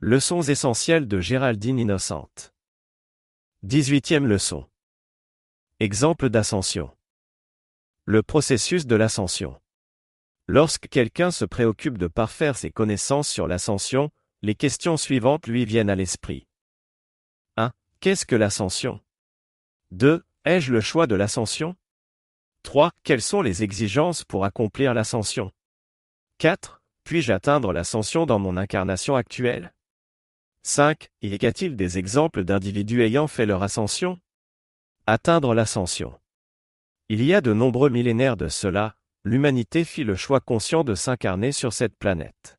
[0.00, 2.52] Leçons essentielles de Géraldine Innocente.
[3.64, 4.68] 18e leçon.
[5.80, 6.94] Exemple d'ascension.
[8.04, 9.58] Le processus de l'ascension.
[10.48, 14.10] Lorsque quelqu'un se préoccupe de parfaire ses connaissances sur l'ascension,
[14.42, 16.46] les questions suivantes lui viennent à l'esprit.
[17.56, 17.72] 1.
[18.00, 19.00] Qu'est-ce que l'ascension?
[19.92, 20.22] 2.
[20.44, 21.74] Ai-je le choix de l'ascension?
[22.64, 22.92] 3.
[23.02, 25.52] Quelles sont les exigences pour accomplir l'ascension?
[26.36, 26.82] 4.
[27.04, 29.72] Puis-je atteindre l'ascension dans mon incarnation actuelle?
[30.68, 31.10] 5.
[31.22, 34.18] Y a-t-il des exemples d'individus ayant fait leur ascension
[35.06, 36.18] Atteindre l'ascension.
[37.08, 41.52] Il y a de nombreux millénaires de cela, l'humanité fit le choix conscient de s'incarner
[41.52, 42.58] sur cette planète.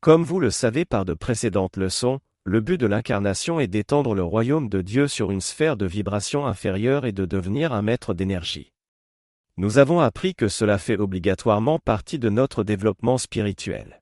[0.00, 4.22] Comme vous le savez par de précédentes leçons, le but de l'incarnation est d'étendre le
[4.22, 8.72] royaume de Dieu sur une sphère de vibration inférieure et de devenir un maître d'énergie.
[9.56, 14.00] Nous avons appris que cela fait obligatoirement partie de notre développement spirituel.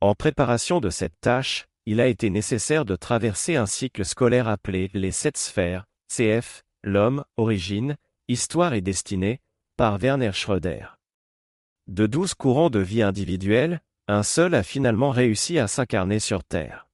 [0.00, 4.90] En préparation de cette tâche, il a été nécessaire de traverser un cycle scolaire appelé
[4.94, 7.96] les sept sphères, CF, l'homme, origine,
[8.28, 9.40] histoire et destinée,
[9.76, 10.96] par Werner Schröder.
[11.88, 16.88] De douze courants de vie individuels, un seul a finalement réussi à s'incarner sur Terre.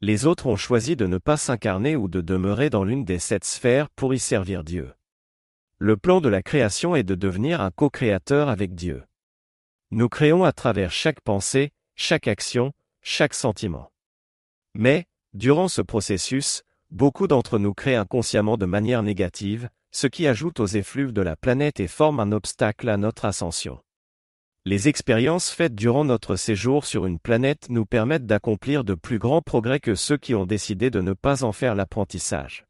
[0.00, 3.44] Les autres ont choisi de ne pas s'incarner ou de demeurer dans l'une des sept
[3.44, 4.92] sphères pour y servir Dieu.
[5.78, 9.04] Le plan de la création est de devenir un co-créateur avec Dieu.
[9.90, 13.89] Nous créons à travers chaque pensée, chaque action, chaque sentiment.
[14.74, 20.60] Mais, durant ce processus, beaucoup d'entre nous créent inconsciemment de manière négative, ce qui ajoute
[20.60, 23.80] aux effluves de la planète et forme un obstacle à notre ascension.
[24.66, 29.40] Les expériences faites durant notre séjour sur une planète nous permettent d'accomplir de plus grands
[29.40, 32.66] progrès que ceux qui ont décidé de ne pas en faire l'apprentissage.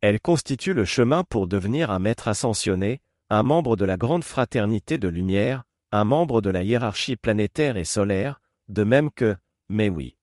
[0.00, 4.98] Elles constituent le chemin pour devenir un maître ascensionné, un membre de la grande fraternité
[4.98, 9.36] de lumière, un membre de la hiérarchie planétaire et solaire, de même que,
[9.68, 10.16] mais oui,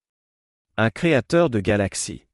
[0.81, 2.25] un créateur de galaxies.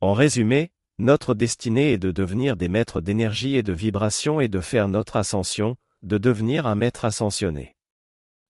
[0.00, 4.60] En résumé, notre destinée est de devenir des maîtres d'énergie et de vibration et de
[4.60, 7.74] faire notre ascension, de devenir un maître ascensionné.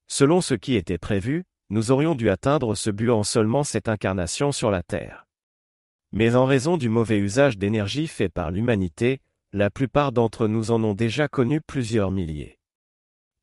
[0.07, 4.53] Selon ce qui était prévu, nous aurions dû atteindre ce but en seulement cette incarnation
[4.53, 5.27] sur la Terre.
[6.13, 9.23] Mais en raison du mauvais usage d'énergie fait par l'humanité,
[9.55, 12.59] la plupart d'entre nous en ont déjà connu plusieurs milliers.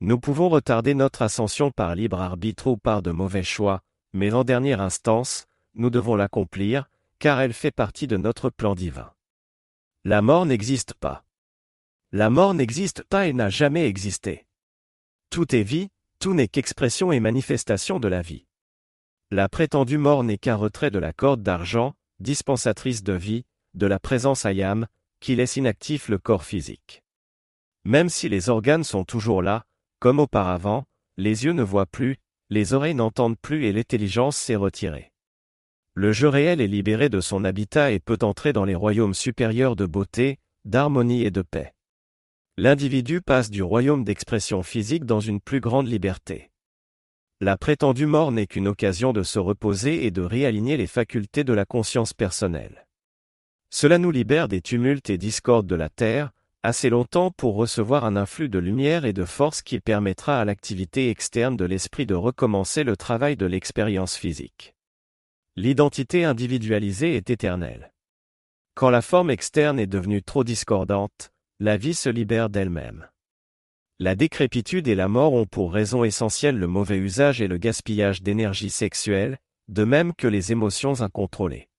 [0.02, 3.82] Nous pouvons retarder notre ascension par libre arbitre ou par de mauvais choix,
[4.14, 6.90] mais en dernière instance, nous devons l'accomplir,
[7.20, 9.14] car elle fait partie de notre plan divin.
[10.04, 11.24] La mort n'existe pas.
[12.12, 14.46] La mort n'existe pas et n'a jamais existé.
[15.30, 15.90] Tout est vie,
[16.20, 18.46] tout n'est qu'expression et manifestation de la vie.
[19.32, 24.00] La prétendue mort n'est qu'un retrait de la corde d'argent, dispensatrice de vie, de la
[24.00, 24.86] présence ayam,
[25.22, 27.02] qui laisse inactif le corps physique.
[27.86, 29.64] Même si les organes sont toujours là,
[30.00, 30.84] comme auparavant,
[31.16, 32.18] les yeux ne voient plus,
[32.50, 35.13] les oreilles n'entendent plus et l'intelligence s'est retirée.
[35.96, 39.76] Le jeu réel est libéré de son habitat et peut entrer dans les royaumes supérieurs
[39.76, 41.74] de beauté, d'harmonie et de paix.
[42.58, 46.50] L'individu passe du royaume d'expression physique dans une plus grande liberté.
[47.42, 51.54] La prétendue mort n'est qu'une occasion de se reposer et de réaligner les facultés de
[51.54, 52.88] la conscience personnelle.
[53.70, 56.32] Cela nous libère des tumultes et discordes de la Terre,
[56.64, 61.10] assez longtemps pour recevoir un influx de lumière et de force qui permettra à l'activité
[61.10, 64.74] externe de l'esprit de recommencer le travail de l'expérience physique.
[65.56, 67.94] L'identité individualisée est éternelle.
[68.74, 73.08] Quand la forme externe est devenue trop discordante, la vie se libère d'elle-même.
[74.00, 78.24] La décrépitude et la mort ont pour raison essentielle le mauvais usage et le gaspillage
[78.24, 79.38] d'énergie sexuelle,
[79.68, 81.70] de même que les émotions incontrôlées.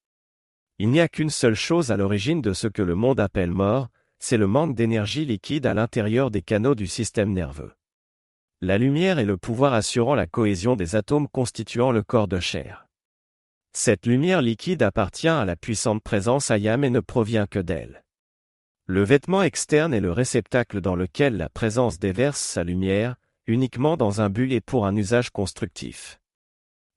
[0.79, 3.89] Il n'y a qu'une seule chose à l'origine de ce que le monde appelle mort,
[4.21, 7.73] c'est le manque d'énergie liquide à l'intérieur des canaux du système nerveux.
[8.61, 12.84] La lumière est le pouvoir assurant la cohésion des atomes constituant le corps de chair.
[13.77, 18.05] Cette lumière liquide appartient à la puissante présence Ayam et ne provient que d'elle.
[18.87, 23.17] Le vêtement externe est le réceptacle dans lequel la présence déverse sa lumière,
[23.49, 26.21] uniquement dans un but et pour un usage constructif.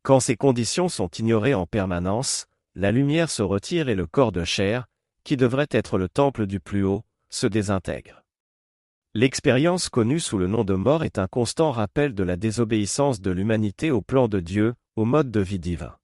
[0.03, 2.45] Quand ces conditions sont ignorées en permanence,
[2.75, 4.85] la lumière se retire et le corps de chair,
[5.24, 8.24] qui devrait être le temple du plus haut, se désintègre.
[9.15, 13.31] L'expérience connue sous le nom de mort est un constant rappel de la désobéissance de
[13.31, 15.97] l'humanité au plan de Dieu, au mode de vie divin.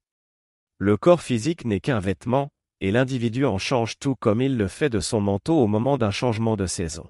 [0.85, 2.49] Le corps physique n'est qu'un vêtement,
[2.81, 6.11] et l'individu en change tout comme il le fait de son manteau au moment d'un
[6.11, 7.09] changement de saison.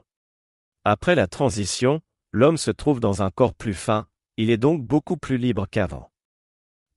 [0.84, 2.00] Après la transition,
[2.32, 4.06] l'homme se trouve dans un corps plus fin,
[4.38, 6.12] il est donc beaucoup plus libre qu'avant.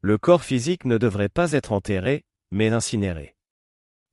[0.02, 3.38] Le corps physique ne devrait pas être enterré, mais incinéré.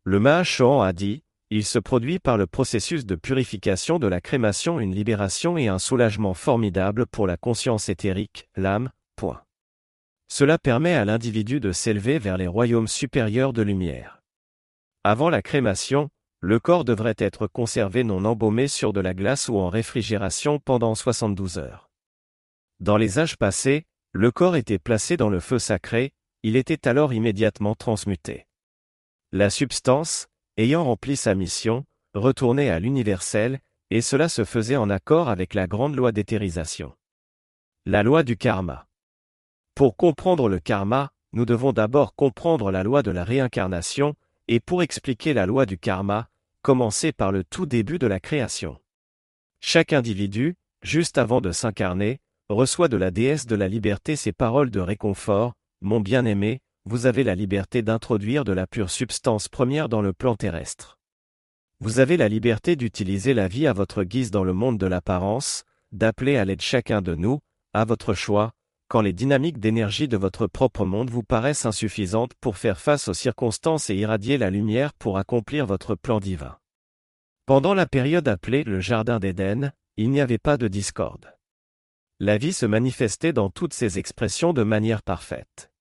[0.06, 4.80] Le Mahashohan a dit, il se produit par le processus de purification de la crémation
[4.80, 8.90] une libération et un soulagement formidable pour la conscience éthérique, l'âme.
[10.28, 14.22] Cela permet à l'individu de s'élever vers les royaumes supérieurs de lumière.
[15.04, 16.10] Avant la crémation,
[16.40, 20.96] le corps devrait être conservé non embaumé sur de la glace ou en réfrigération pendant
[20.96, 21.90] 72 heures.
[22.80, 26.12] Dans les âges passés, le corps était placé dans le feu sacré,
[26.44, 28.46] il était alors immédiatement transmuté.
[29.32, 30.28] La substance,
[30.58, 33.60] ayant rempli sa mission, retournait à l'universel,
[33.90, 36.94] et cela se faisait en accord avec la grande loi d'éthérisation.
[37.86, 38.86] La loi du karma.
[39.76, 44.14] Pour comprendre le karma, nous devons d'abord comprendre la loi de la réincarnation,
[44.48, 46.30] et pour expliquer la loi du karma,
[46.62, 48.80] commencer par le tout début de la création.
[49.60, 54.70] Chaque individu, juste avant de s'incarner, reçoit de la déesse de la liberté ces paroles
[54.70, 60.02] de réconfort, Mon bien-aimé, vous avez la liberté d'introduire de la pure substance première dans
[60.02, 61.00] le plan terrestre.
[61.80, 65.64] Vous avez la liberté d'utiliser la vie à votre guise dans le monde de l'apparence,
[65.92, 67.40] d'appeler à l'aide chacun de nous,
[67.74, 68.54] à votre choix,
[68.94, 73.16] quand les dynamiques d'énergie de votre propre monde vous paraissent insuffisantes pour faire face aux
[73.16, 76.60] circonstances et irradier la lumière pour accomplir votre plan divin.
[77.48, 81.34] Pendant la période appelée le Jardin d'Éden, il n'y avait pas de discorde.
[82.20, 85.72] La vie se manifestait dans toutes ses expressions de manière parfaite.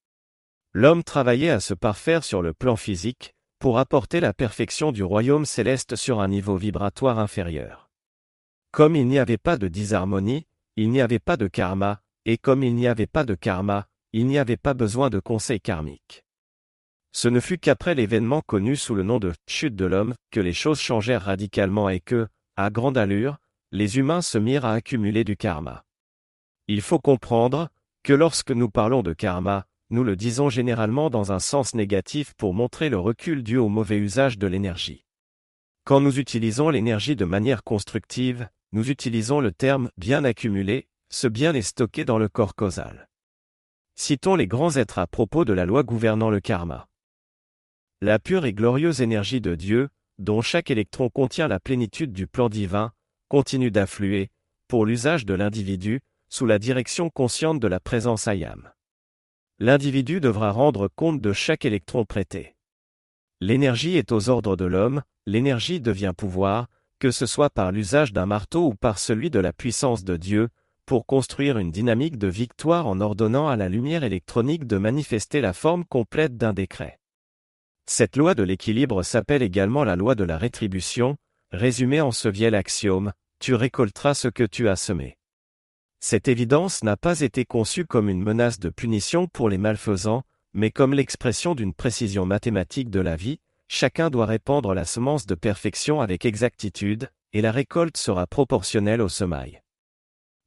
[0.72, 5.44] L'homme travaillait à se parfaire sur le plan physique, pour apporter la perfection du royaume
[5.44, 7.90] céleste sur un niveau vibratoire inférieur.
[8.70, 12.62] Comme il n'y avait pas de disharmonie, il n'y avait pas de karma, et comme
[12.62, 16.24] il n'y avait pas de karma, il n'y avait pas besoin de conseil karmique.
[17.12, 20.52] Ce ne fut qu'après l'événement connu sous le nom de chute de l'homme que les
[20.52, 23.38] choses changèrent radicalement et que, à grande allure,
[23.70, 25.84] les humains se mirent à accumuler du karma.
[26.68, 27.68] Il faut comprendre
[28.02, 32.54] que lorsque nous parlons de karma, nous le disons généralement dans un sens négatif pour
[32.54, 35.04] montrer le recul dû au mauvais usage de l'énergie.
[35.84, 41.54] Quand nous utilisons l'énergie de manière constructive, nous utilisons le terme bien accumulé ce bien
[41.54, 43.08] est stocké dans le corps causal.
[43.94, 46.88] Citons les grands êtres à propos de la loi gouvernant le karma.
[48.00, 52.48] La pure et glorieuse énergie de Dieu, dont chaque électron contient la plénitude du plan
[52.48, 52.92] divin,
[53.28, 54.30] continue d'affluer,
[54.68, 56.00] pour l'usage de l'individu,
[56.30, 58.72] sous la direction consciente de la présence ayam.
[59.58, 62.56] L'individu devra rendre compte de chaque électron prêté.
[63.40, 66.68] L'énergie est aux ordres de l'homme, l'énergie devient pouvoir,
[66.98, 70.48] que ce soit par l'usage d'un marteau ou par celui de la puissance de Dieu,
[70.86, 75.52] pour construire une dynamique de victoire en ordonnant à la lumière électronique de manifester la
[75.52, 76.98] forme complète d'un décret.
[77.86, 81.16] Cette loi de l'équilibre s'appelle également la loi de la rétribution,
[81.50, 85.18] résumée en ce vieil axiome, tu récolteras ce que tu as semé.
[86.00, 90.70] Cette évidence n'a pas été conçue comme une menace de punition pour les malfaisants, mais
[90.70, 93.38] comme l'expression d'une précision mathématique de la vie,
[93.68, 99.08] chacun doit répandre la semence de perfection avec exactitude, et la récolte sera proportionnelle au
[99.08, 99.61] semail.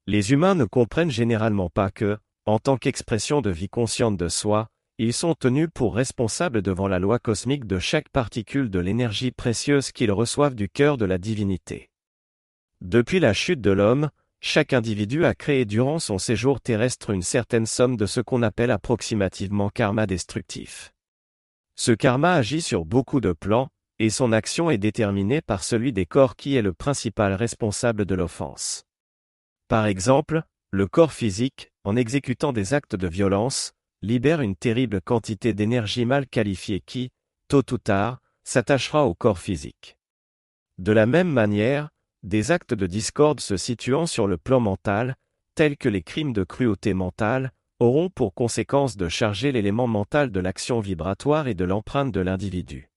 [0.07, 4.67] Les humains ne comprennent généralement pas que, en tant qu'expression de vie consciente de soi,
[4.99, 9.91] ils sont tenus pour responsables devant la loi cosmique de chaque particule de l'énergie précieuse
[9.91, 11.89] qu'ils reçoivent du cœur de la divinité.
[12.81, 14.11] Depuis la chute de l'homme,
[14.41, 18.69] chaque individu a créé durant son séjour terrestre une certaine somme de ce qu'on appelle
[18.69, 20.93] approximativement karma destructif.
[21.75, 26.05] Ce karma agit sur beaucoup de plans, et son action est déterminée par celui des
[26.05, 28.85] corps qui est le principal responsable de l'offense.
[29.67, 35.53] Par exemple, le corps physique, en exécutant des actes de violence, libère une terrible quantité
[35.53, 37.11] d'énergie mal qualifiée qui,
[37.47, 39.97] tôt ou tard, s'attachera au corps physique.
[40.77, 41.89] De la même manière,
[42.21, 45.15] des actes de discorde se situant sur le plan mental,
[45.55, 50.39] tels que les crimes de cruauté mentale, auront pour conséquence de charger l'élément mental de
[50.39, 52.89] l'action vibratoire et de l'empreinte de l'individu.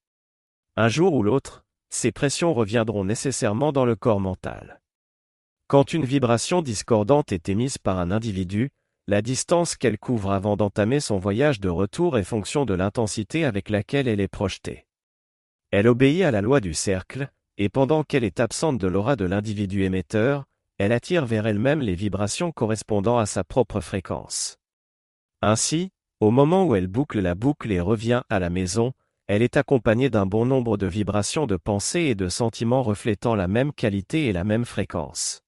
[0.76, 4.80] Un jour ou l'autre, ces pressions reviendront nécessairement dans le corps mental.
[5.68, 8.70] Quand une vibration discordante est émise par un individu,
[9.06, 13.68] la distance qu'elle couvre avant d'entamer son voyage de retour est fonction de l'intensité avec
[13.68, 14.87] laquelle elle est projetée.
[15.70, 19.26] Elle obéit à la loi du cercle, et pendant qu'elle est absente de l'aura de
[19.26, 20.46] l'individu émetteur,
[20.78, 24.56] elle attire vers elle-même les vibrations correspondant à sa propre fréquence.
[25.42, 28.94] Ainsi, au moment où elle boucle la boucle et revient à la maison,
[29.26, 33.48] elle est accompagnée d'un bon nombre de vibrations de pensée et de sentiments reflétant la
[33.48, 35.42] même qualité et la même fréquence.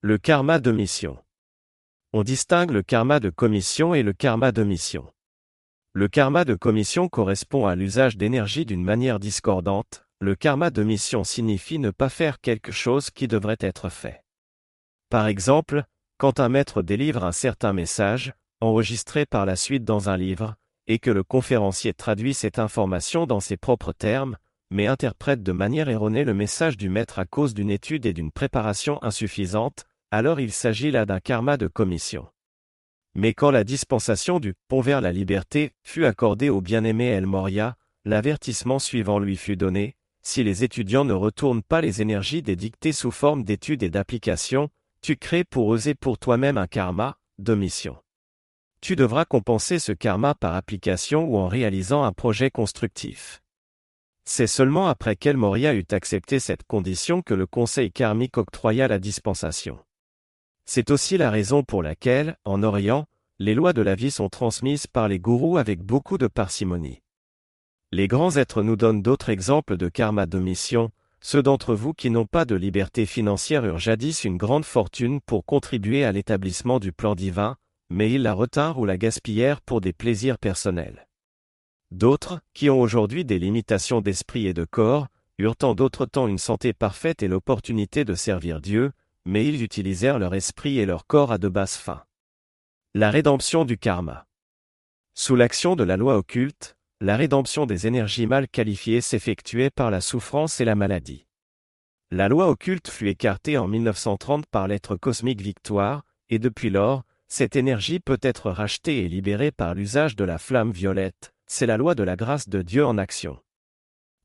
[0.00, 1.18] Le karma de mission.
[2.12, 5.12] On distingue le karma de commission et le karma de mission.
[5.92, 11.24] Le karma de commission correspond à l'usage d'énergie d'une manière discordante, le karma de mission
[11.24, 14.22] signifie ne pas faire quelque chose qui devrait être fait.
[15.10, 15.82] Par exemple,
[16.16, 20.54] quand un maître délivre un certain message, enregistré par la suite dans un livre,
[20.86, 24.36] et que le conférencier traduit cette information dans ses propres termes,
[24.70, 28.30] mais interprète de manière erronée le message du maître à cause d'une étude et d'une
[28.30, 32.26] préparation insuffisante, alors il s'agit là d'un karma de commission.
[33.14, 37.76] Mais quand la dispensation du pont vers la liberté fut accordée au bien-aimé El Moria,
[38.04, 42.92] l'avertissement suivant lui fut donné, si les étudiants ne retournent pas les énergies des dictées
[42.92, 44.68] sous forme d'études et d'applications,
[45.00, 47.96] tu crées pour et pour toi-même un karma, de mission.
[48.80, 53.42] Tu devras compenser ce karma par application ou en réalisant un projet constructif.
[54.24, 58.98] C'est seulement après qu'El Moria eut accepté cette condition que le conseil karmique octroya la
[58.98, 59.78] dispensation.
[60.70, 63.06] C'est aussi la raison pour laquelle, en Orient,
[63.38, 67.00] les lois de la vie sont transmises par les gourous avec beaucoup de parcimonie.
[67.90, 70.90] Les grands êtres nous donnent d'autres exemples de karma de mission,
[71.22, 75.46] ceux d'entre vous qui n'ont pas de liberté financière eurent jadis une grande fortune pour
[75.46, 77.56] contribuer à l'établissement du plan divin,
[77.88, 81.08] mais ils la retinrent ou la gaspillèrent pour des plaisirs personnels.
[81.92, 85.06] D'autres, qui ont aujourd'hui des limitations d'esprit et de corps,
[85.38, 88.92] eurent en d'autres temps une santé parfaite et l'opportunité de servir Dieu,
[89.28, 92.02] mais ils utilisèrent leur esprit et leur corps à de basses fins.
[92.94, 94.26] La rédemption du karma.
[95.12, 100.00] Sous l'action de la loi occulte, la rédemption des énergies mal qualifiées s'effectuait par la
[100.00, 101.26] souffrance et la maladie.
[102.10, 107.54] La loi occulte fut écartée en 1930 par l'être cosmique Victoire, et depuis lors, cette
[107.54, 111.94] énergie peut être rachetée et libérée par l'usage de la flamme violette, c'est la loi
[111.94, 113.38] de la grâce de Dieu en action.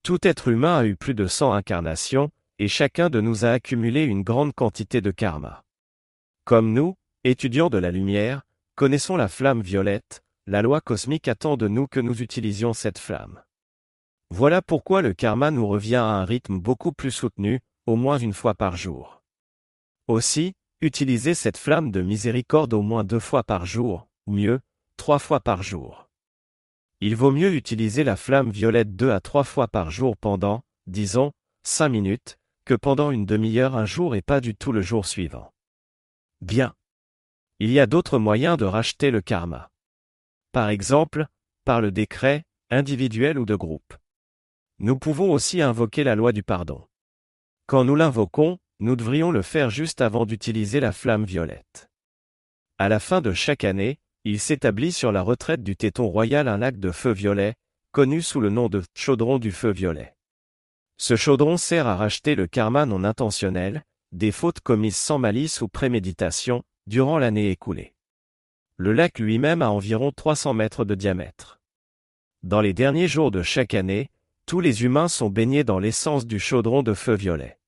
[0.01, 2.31] Tout être humain a eu plus de 100 incarnations,
[2.63, 5.65] et chacun de nous a accumulé une grande quantité de karma.
[6.45, 8.43] Comme nous, étudiants de la lumière,
[8.75, 13.43] connaissons la flamme violette, la loi cosmique attend de nous que nous utilisions cette flamme.
[14.29, 18.31] Voilà pourquoi le karma nous revient à un rythme beaucoup plus soutenu, au moins une
[18.31, 19.21] fois par jour.
[20.07, 24.61] Aussi, utilisez cette flamme de miséricorde au moins deux fois par jour, ou mieux,
[24.95, 26.07] trois fois par jour.
[27.01, 31.33] Il vaut mieux utiliser la flamme violette deux à trois fois par jour pendant, disons,
[31.63, 35.53] cinq minutes, que pendant une demi-heure un jour et pas du tout le jour suivant.
[36.41, 36.73] Bien.
[37.59, 39.69] Il y a d'autres moyens de racheter le karma.
[40.51, 41.27] Par exemple,
[41.65, 43.93] par le décret, individuel ou de groupe.
[44.79, 46.85] Nous pouvons aussi invoquer la loi du pardon.
[47.67, 51.89] Quand nous l'invoquons, nous devrions le faire juste avant d'utiliser la flamme violette.
[52.77, 56.57] À la fin de chaque année, il s'établit sur la retraite du téton royal un
[56.57, 57.55] lac de feu violet,
[57.91, 60.15] connu sous le nom de chaudron du feu violet.
[61.05, 63.83] Ce chaudron sert à racheter le karma non intentionnel,
[64.13, 67.93] des fautes commises sans malice ou préméditation, durant l'année écoulée.
[68.77, 71.59] Le lac lui-même a environ 300 mètres de diamètre.
[72.41, 74.11] Dans les derniers jours de chaque année,
[74.45, 77.59] tous les humains sont baignés dans l'essence du chaudron de feu violet.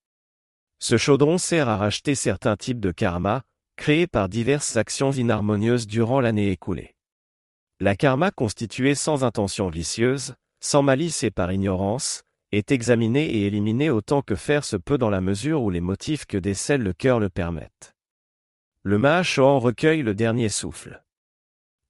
[0.79, 3.43] Ce chaudron sert à racheter certains types de karma,
[3.75, 6.95] créés par diverses actions inharmonieuses durant l'année écoulée.
[7.81, 12.24] La karma constituée sans intention vicieuse, sans malice et par ignorance,
[12.57, 16.25] est examiné et éliminé autant que faire se peut dans la mesure où les motifs
[16.25, 17.95] que décèle le cœur le permettent.
[18.83, 21.03] Le Mahachohan recueille le dernier souffle.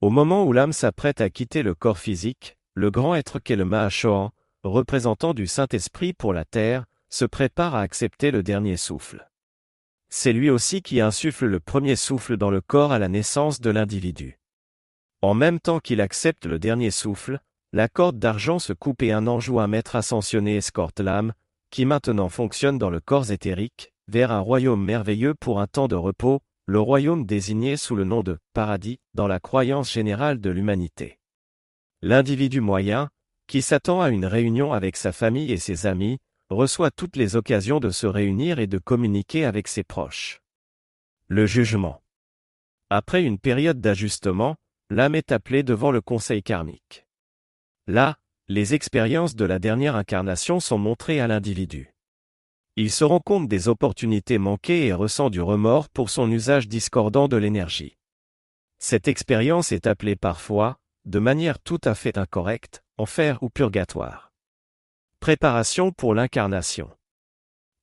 [0.02, 3.66] Au moment où l'âme s'apprête à quitter le corps physique, le grand être qu'est le
[3.66, 4.32] Mahachohan,
[4.64, 9.30] représentant du Saint-Esprit pour la terre, se prépare à accepter le dernier souffle.
[10.10, 13.70] C'est lui aussi qui insuffle le premier souffle dans le corps à la naissance de
[13.70, 14.40] l'individu.
[15.22, 17.40] En même temps qu'il accepte le dernier souffle,
[17.76, 21.34] la corde d'argent se coupe et un ange ou un maître ascensionné escorte l'âme,
[21.72, 25.96] qui maintenant fonctionne dans le corps éthérique, vers un royaume merveilleux pour un temps de
[25.96, 31.20] repos, le royaume désigné sous le nom de paradis dans la croyance générale de l'humanité.
[32.02, 33.10] L'individu moyen,
[33.46, 37.82] qui s'attend à une réunion avec sa famille et ses amis, reçoit toutes les occasions
[37.82, 40.40] de se réunir et de communiquer avec ses proches.
[41.28, 42.02] Le jugement.
[42.90, 44.56] Après une période d'ajustement,
[44.90, 47.05] l'âme est appelée devant le conseil karmique.
[47.88, 51.94] Là, les expériences de la dernière incarnation sont montrées à l'individu.
[52.76, 57.28] Il se rend compte des opportunités manquées et ressent du remords pour son usage discordant
[57.28, 57.98] de l'énergie.
[58.80, 64.34] Cette expérience est appelée parfois, de manière tout à fait incorrecte, enfer ou purgatoire.
[65.20, 66.90] Préparation pour l'incarnation.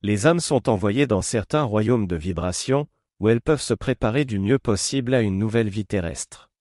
[0.03, 2.87] Les âmes sont envoyées dans certains royaumes de vibration,
[3.21, 6.52] où elles peuvent se préparer du mieux possible à une nouvelle vie terrestre.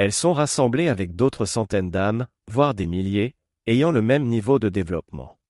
[0.00, 3.34] Elles sont rassemblées avec d'autres centaines d'âmes, voire des milliers,
[3.66, 5.40] ayant le même niveau de développement.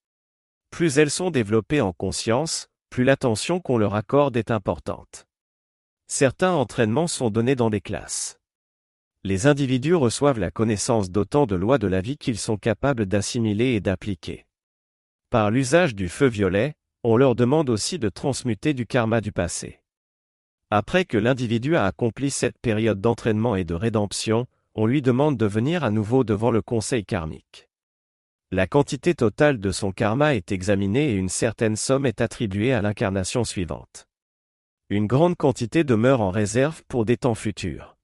[0.70, 5.26] Plus elles sont développées en conscience, plus l'attention qu'on leur accorde est importante.
[6.06, 8.38] Certains entraînements sont donnés dans des classes.
[9.22, 13.74] Les individus reçoivent la connaissance d'autant de lois de la vie qu'ils sont capables d'assimiler
[13.74, 14.46] et d'appliquer.
[15.28, 16.72] Par l'usage du feu violet,
[17.04, 19.82] on leur demande aussi de transmuter du karma du passé.
[20.70, 25.46] Après que l'individu a accompli cette période d'entraînement et de rédemption, on lui demande de
[25.46, 27.68] venir à nouveau devant le conseil karmique.
[28.50, 32.82] La quantité totale de son karma est examinée et une certaine somme est attribuée à
[32.82, 34.08] l'incarnation suivante.
[34.90, 37.96] Une grande quantité demeure en réserve pour des temps futurs.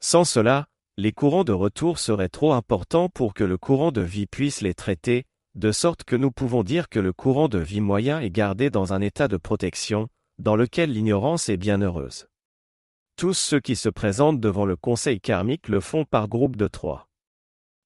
[0.00, 0.68] Sans cela,
[0.98, 4.74] les courants de retour seraient trop importants pour que le courant de vie puisse les
[4.74, 8.68] traiter, de sorte que nous pouvons dire que le courant de vie moyen est gardé
[8.68, 12.28] dans un état de protection, dans lequel l'ignorance est bien heureuse.
[13.16, 17.08] Tous ceux qui se présentent devant le conseil karmique le font par groupe de trois.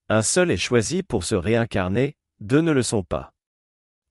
[0.08, 3.32] Un seul est choisi pour se réincarner, deux ne le sont pas.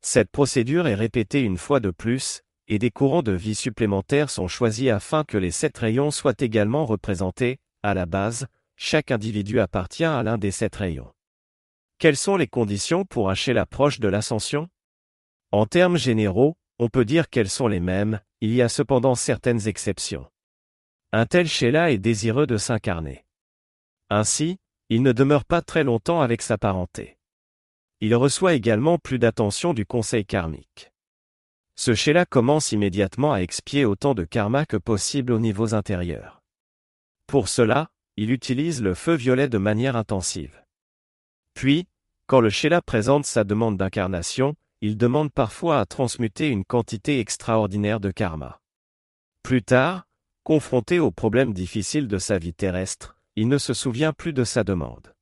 [0.01, 4.47] Cette procédure est répétée une fois de plus, et des courants de vie supplémentaires sont
[4.47, 10.05] choisis afin que les sept rayons soient également représentés, à la base, chaque individu appartient
[10.05, 11.11] à l'un des sept rayons.
[11.99, 14.69] Quelles sont les conditions pour hacher l'approche de l'ascension?
[15.51, 19.67] En termes généraux, on peut dire qu'elles sont les mêmes, il y a cependant certaines
[19.67, 20.27] exceptions.
[21.11, 23.23] Un tel Sheila est désireux de s'incarner.
[24.09, 24.57] Ainsi,
[24.89, 27.17] il ne demeure pas très longtemps avec sa parenté.
[28.01, 30.91] Il reçoit également plus d'attention du conseil karmique.
[31.75, 36.41] Ce Sheila commence immédiatement à expier autant de karma que possible aux niveaux intérieurs.
[37.27, 40.61] Pour cela, il utilise le feu violet de manière intensive.
[41.53, 41.87] Puis,
[42.25, 47.99] quand le Sheila présente sa demande d'incarnation, il demande parfois à transmuter une quantité extraordinaire
[47.99, 48.59] de karma.
[49.43, 50.07] Plus tard,
[50.43, 54.63] confronté aux problèmes difficiles de sa vie terrestre, il ne se souvient plus de sa
[54.63, 55.13] demande.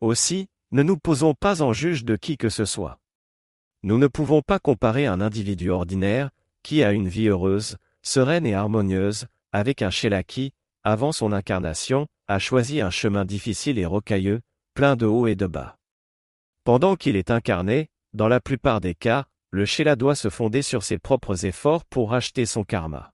[0.00, 2.98] Aussi, ne nous posons pas en juge de qui que ce soit.
[3.82, 6.30] Nous ne pouvons pas comparer un individu ordinaire,
[6.62, 12.06] qui a une vie heureuse, sereine et harmonieuse, avec un Sheila qui, avant son incarnation,
[12.28, 14.42] a choisi un chemin difficile et rocailleux,
[14.74, 15.78] plein de hauts et de bas.
[16.64, 20.82] Pendant qu'il est incarné, dans la plupart des cas, le Sheila doit se fonder sur
[20.82, 23.12] ses propres efforts pour racheter son karma.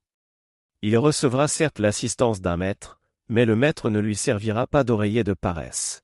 [0.82, 5.32] Il recevra certes l'assistance d'un maître, mais le maître ne lui servira pas d'oreiller de
[5.32, 6.02] paresse.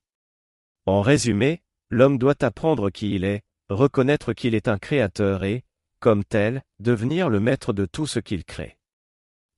[0.87, 5.65] En résumé, l'homme doit apprendre qui il est, reconnaître qu'il est un créateur et,
[6.01, 8.79] comme tel, devenir le maître de tout ce qu'il crée.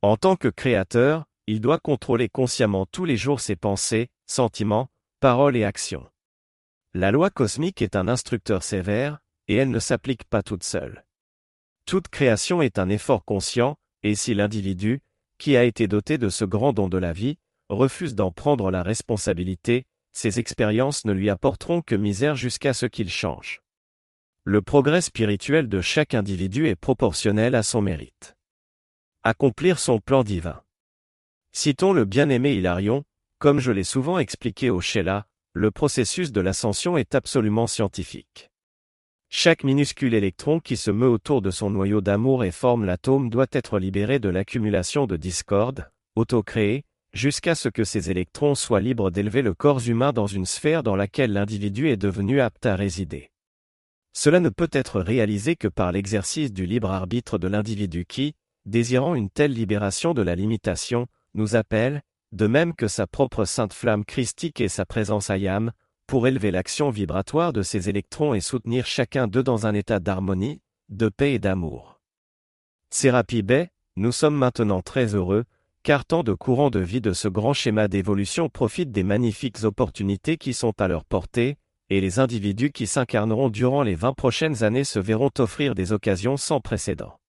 [0.03, 4.89] En tant que créateur, il doit contrôler consciemment tous les jours ses pensées, sentiments,
[5.21, 6.09] paroles et actions.
[6.95, 9.19] La loi cosmique est un instructeur sévère,
[9.49, 11.05] et elle ne s'applique pas toute seule.
[11.87, 15.01] Toute création est un effort conscient, et si l'individu,
[15.39, 18.83] qui a été doté de ce grand don de la vie, refuse d'en prendre la
[18.83, 23.61] responsabilité, ses expériences ne lui apporteront que misère jusqu'à ce qu'il change.
[24.45, 28.35] Le progrès spirituel de chaque individu est proportionnel à son mérite.
[29.23, 30.63] Accomplir son plan divin.
[31.53, 33.05] Citons le bien-aimé Hilarion,
[33.39, 38.51] comme je l'ai souvent expliqué au Sheila, le processus de l'ascension est absolument scientifique.
[39.31, 43.47] Chaque minuscule électron qui se meut autour de son noyau d'amour et forme l'atome doit
[43.53, 49.43] être libéré de l'accumulation de discorde, auto-créée, jusqu'à ce que ces électrons soient libres d'élever
[49.43, 53.31] le corps humain dans une sphère dans laquelle l'individu est devenu apte à résider.
[54.15, 59.15] Cela ne peut être réalisé que par l'exercice du libre arbitre de l'individu qui, désirant
[59.15, 64.05] une telle libération de la limitation, nous appelle, de même que sa propre sainte flamme
[64.05, 65.71] christique et sa présence ayam,
[66.09, 70.63] pour élever l'action vibratoire de ces électrons et soutenir chacun d'eux dans un état d'harmonie,
[70.89, 72.01] de paix et d'amour.
[72.91, 73.45] Sérapi
[73.97, 75.45] nous sommes maintenant très heureux,
[75.83, 80.39] car tant de courants de vie de ce grand schéma d'évolution profitent des magnifiques opportunités
[80.39, 81.59] qui sont à leur portée,
[81.91, 86.39] et les individus qui s'incarneront durant les vingt prochaines années se verront offrir des occasions
[86.39, 87.21] sans précédent.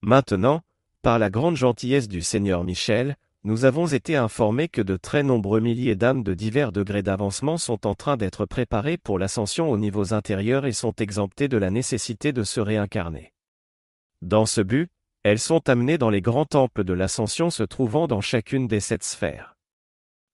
[0.00, 0.62] Maintenant,
[1.02, 3.16] par la grande gentillesse du Seigneur Michel,
[3.48, 7.86] nous avons été informés que de très nombreux milliers d'âmes de divers degrés d'avancement sont
[7.86, 12.34] en train d'être préparées pour l'ascension aux niveaux intérieurs et sont exemptées de la nécessité
[12.34, 13.32] de se réincarner.
[14.20, 14.90] Dans ce but,
[15.22, 19.02] elles sont amenées dans les grands temples de l'ascension se trouvant dans chacune des sept
[19.02, 19.56] sphères.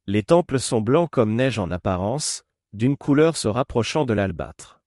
[0.08, 4.80] Les temples sont blancs comme neige en apparence, d'une couleur se rapprochant de l'albâtre.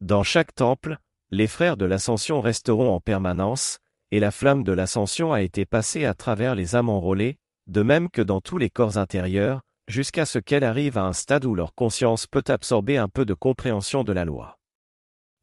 [0.00, 0.98] Dans chaque temple,
[1.32, 6.04] les frères de l'ascension resteront en permanence, et la flamme de l'ascension a été passée
[6.04, 10.38] à travers les âmes enrôlées, de même que dans tous les corps intérieurs, jusqu'à ce
[10.38, 14.12] qu'elle arrive à un stade où leur conscience peut absorber un peu de compréhension de
[14.12, 14.58] la loi.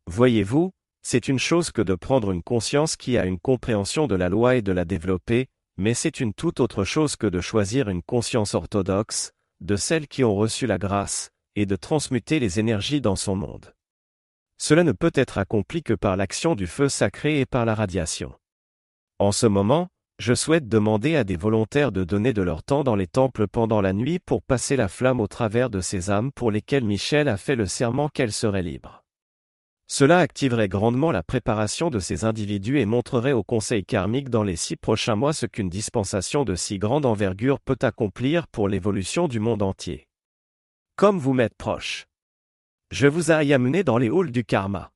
[0.07, 4.29] Voyez-vous, c'est une chose que de prendre une conscience qui a une compréhension de la
[4.29, 8.03] loi et de la développer, mais c'est une toute autre chose que de choisir une
[8.03, 13.15] conscience orthodoxe, de celles qui ont reçu la grâce, et de transmuter les énergies dans
[13.15, 13.73] son monde.
[14.57, 18.33] Cela ne peut être accompli que par l'action du feu sacré et par la radiation.
[19.19, 19.87] En ce moment,
[20.19, 23.81] je souhaite demander à des volontaires de donner de leur temps dans les temples pendant
[23.81, 27.37] la nuit pour passer la flamme au travers de ces âmes pour lesquelles Michel a
[27.37, 29.03] fait le serment qu'elles seraient libres.
[29.87, 34.55] Cela activerait grandement la préparation de ces individus et montrerait au Conseil karmique dans les
[34.55, 39.39] six prochains mois ce qu'une dispensation de si grande envergure peut accomplir pour l'évolution du
[39.39, 40.07] monde entier.
[40.95, 42.05] Comme vous m'êtes proche.
[42.91, 44.91] Je vous ai amené dans les halls du karma.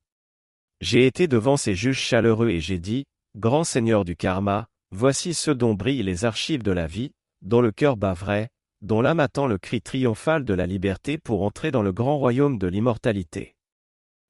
[0.80, 3.04] J'ai été devant ces juges chaleureux et j'ai dit,
[3.34, 7.72] Grand Seigneur du karma, voici ceux dont brillent les archives de la vie, dont le
[7.72, 8.50] cœur bat vrai,
[8.82, 12.58] dont l'âme attend le cri triomphal de la liberté pour entrer dans le grand royaume
[12.58, 13.56] de l'immortalité.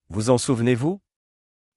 [0.08, 1.00] Vous en souvenez-vous?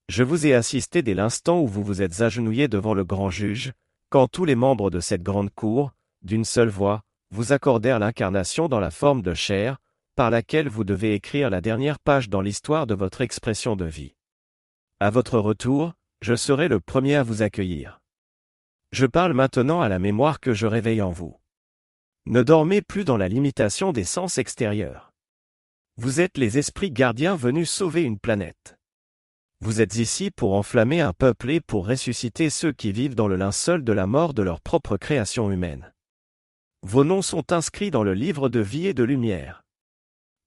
[0.08, 3.72] Je vous ai assisté dès l'instant où vous vous êtes agenouillé devant le grand juge,
[4.08, 5.90] quand tous les membres de cette grande cour,
[6.22, 9.78] d'une seule voix, vous accordèrent l'incarnation dans la forme de chair,
[10.14, 14.14] par laquelle vous devez écrire la dernière page dans l'histoire de votre expression de vie.
[15.00, 18.00] À votre retour, je serai le premier à vous accueillir.
[18.92, 21.38] Je parle maintenant à la mémoire que je réveille en vous.
[22.26, 25.12] Ne dormez plus dans la limitation des sens extérieurs.
[25.96, 28.76] Vous êtes les esprits gardiens venus sauver une planète.
[29.60, 33.36] Vous êtes ici pour enflammer un peuple et pour ressusciter ceux qui vivent dans le
[33.36, 35.92] linceul de la mort de leur propre création humaine.
[36.82, 39.62] Vos noms sont inscrits dans le livre de vie et de lumière.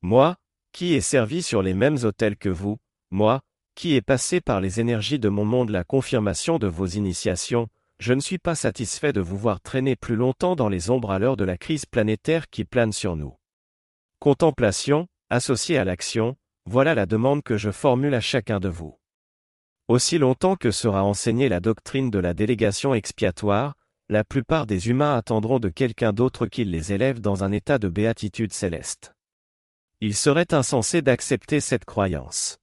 [0.02, 0.36] Moi,
[0.72, 2.78] qui ai servi sur les mêmes autels que vous,
[3.10, 3.42] moi,
[3.80, 8.12] qui ai passé par les énergies de mon monde la confirmation de vos initiations, je
[8.12, 11.38] ne suis pas satisfait de vous voir traîner plus longtemps dans les ombres à l'heure
[11.38, 13.38] de la crise planétaire qui plane sur nous.
[14.20, 19.00] Contemplation, associée à l'action, voilà la demande que je formule à chacun de vous.
[19.88, 23.76] Aussi longtemps que sera enseignée la doctrine de la délégation expiatoire,
[24.10, 27.88] la plupart des humains attendront de quelqu'un d'autre qu'il les élève dans un état de
[27.88, 29.14] béatitude céleste.
[30.02, 32.60] Il serait insensé d'accepter cette croyance.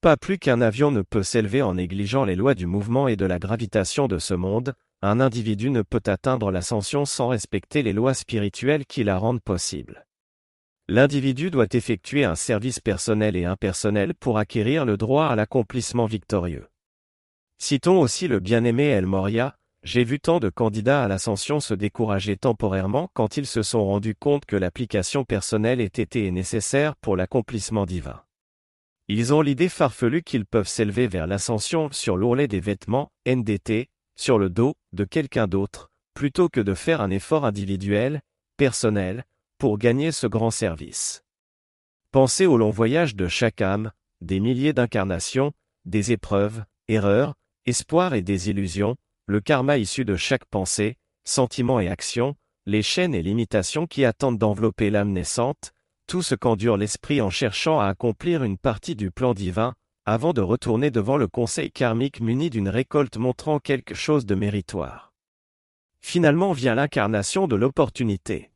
[0.00, 3.26] Pas plus qu'un avion ne peut s'élever en négligeant les lois du mouvement et de
[3.26, 8.14] la gravitation de ce monde, un individu ne peut atteindre l'ascension sans respecter les lois
[8.14, 10.06] spirituelles qui la rendent possible.
[10.86, 16.68] L'individu doit effectuer un service personnel et impersonnel pour acquérir le droit à l'accomplissement victorieux.
[17.58, 22.36] Citons aussi le bien-aimé El Moria, j'ai vu tant de candidats à l'ascension se décourager
[22.36, 28.22] temporairement quand ils se sont rendus compte que l'application personnelle était nécessaire pour l'accomplissement divin.
[29.08, 34.38] Ils ont l'idée farfelue qu'ils peuvent s'élever vers l'ascension sur l'ourlet des vêtements, NDT, sur
[34.38, 38.20] le dos, de quelqu'un d'autre, plutôt que de faire un effort individuel,
[38.58, 39.24] personnel,
[39.56, 41.24] pour gagner ce grand service.
[42.12, 45.52] Pensez au long voyage de chaque âme, des milliers d'incarnations,
[45.86, 52.36] des épreuves, erreurs, espoirs et désillusions, le karma issu de chaque pensée, sentiment et action,
[52.66, 55.72] les chaînes et limitations qui attendent d'envelopper l'âme naissante,
[56.08, 59.74] tout ce qu'endure l'esprit en cherchant à accomplir une partie du plan divin,
[60.06, 65.12] avant de retourner devant le conseil karmique muni d'une récolte montrant quelque chose de méritoire.
[66.00, 68.50] Finalement vient l'incarnation de l'opportunité.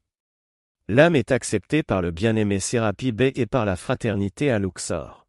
[0.88, 5.27] L'âme est acceptée par le bien-aimé Sérapi Bey et par la fraternité à Luxor.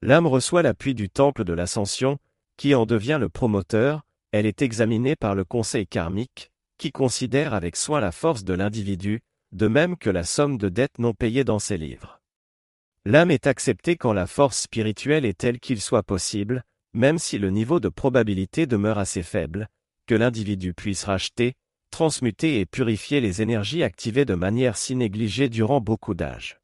[0.00, 2.18] L'âme reçoit l'appui du temple de l'ascension,
[2.56, 7.74] qui en devient le promoteur, elle est examinée par le conseil karmique, qui considère avec
[7.74, 11.58] soin la force de l'individu, de même que la somme de dettes non payées dans
[11.58, 12.20] ses livres.
[13.04, 17.50] L'âme est acceptée quand la force spirituelle est telle qu'il soit possible, même si le
[17.50, 19.68] niveau de probabilité demeure assez faible,
[20.06, 21.54] que l'individu puisse racheter,
[21.90, 26.58] transmuter et purifier les énergies activées de manière si négligée durant beaucoup d'âges.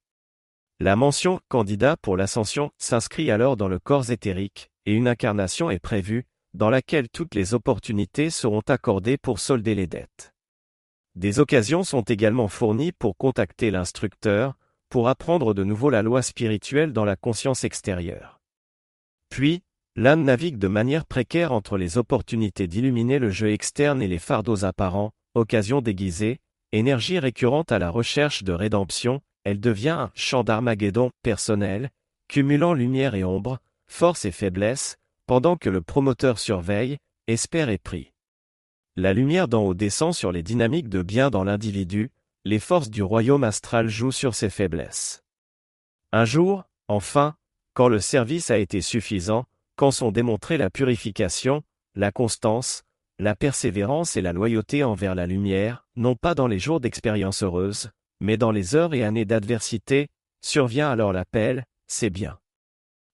[0.81, 5.81] La mention candidat pour l'ascension s'inscrit alors dans le corps éthérique, et une incarnation est
[5.81, 6.25] prévue,
[6.55, 10.33] dans laquelle toutes les opportunités seront accordées pour solder les dettes.
[11.19, 14.57] Des occasions sont également fournies pour contacter l'instructeur,
[14.89, 18.39] pour apprendre de nouveau la loi spirituelle dans la conscience extérieure.
[19.29, 19.65] Puis,
[19.97, 24.65] l'âme navigue de manière précaire entre les opportunités d'illuminer le jeu externe et les fardeaux
[24.65, 26.39] apparents, occasions déguisées,
[26.71, 31.91] énergie récurrente à la recherche de rédemption, elle devient un champ d'Armageddon personnel,
[32.29, 38.13] cumulant lumière et ombre, force et faiblesse, pendant que le promoteur surveille, espère et prie.
[39.01, 42.11] La lumière d'en haut descend sur les dynamiques de bien dans l'individu,
[42.45, 45.23] les forces du royaume astral jouent sur ses faiblesses.
[46.11, 47.37] Un jour, enfin,
[47.75, 49.45] quand le service a été suffisant,
[49.77, 51.63] quand sont démontrées la purification,
[51.95, 52.83] la constance,
[53.21, 57.91] la persévérance et la loyauté envers la lumière, non pas dans les jours d'expérience heureuse,
[58.19, 60.09] mais dans les heures et années d'adversité,
[60.43, 62.41] survient alors l'appel, c'est bien.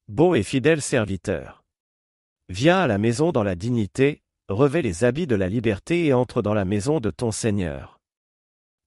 [0.09, 1.63] Bon et fidèle serviteur.
[2.49, 6.43] Viens à la maison dans la dignité, revêt les habits de la liberté et entre
[6.43, 8.01] dans la maison de ton Seigneur.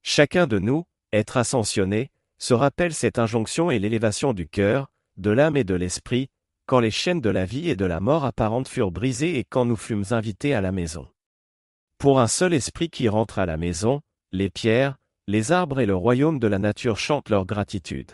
[0.03, 5.57] Chacun de nous, être ascensionné, se rappelle cette injonction et l'élévation du cœur, de l'âme
[5.57, 6.29] et de l'esprit,
[6.67, 9.65] quand les chaînes de la vie et de la mort apparentes furent brisées et quand
[9.65, 11.07] nous fûmes invités à la maison.
[11.97, 15.95] Pour un seul esprit qui rentre à la maison, les pierres, les arbres et le
[15.95, 18.11] royaume de la nature chantent leur gratitude.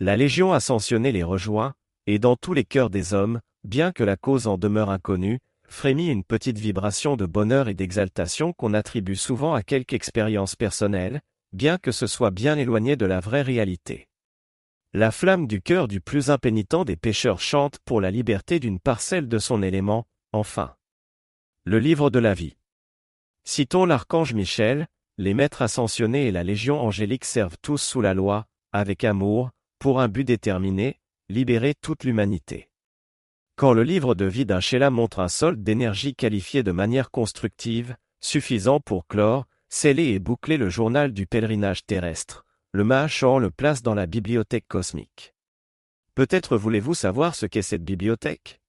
[0.00, 1.74] La Légion ascensionnée les rejoint,
[2.06, 5.38] et dans tous les cœurs des hommes, bien que la cause en demeure inconnue,
[5.70, 11.20] frémit une petite vibration de bonheur et d'exaltation qu'on attribue souvent à quelque expérience personnelle,
[11.52, 14.08] bien que ce soit bien éloigné de la vraie réalité.
[14.92, 19.28] La flamme du cœur du plus impénitent des pécheurs chante pour la liberté d'une parcelle
[19.28, 20.74] de son élément, enfin.
[21.64, 22.56] Le livre de la vie.
[23.44, 28.46] Citons l'archange Michel, les maîtres ascensionnés et la légion angélique servent tous sous la loi,
[28.72, 32.69] avec amour, pour un but déterminé, libérer toute l'humanité.
[33.60, 37.94] Quand le livre de vie d'un Sheila montre un solde d'énergie qualifié de manière constructive,
[38.22, 43.82] suffisant pour clore, sceller et boucler le journal du pèlerinage terrestre, le Mahashohan le place
[43.82, 45.34] dans la bibliothèque cosmique.
[46.14, 48.62] Peut-être voulez-vous savoir ce qu'est cette bibliothèque?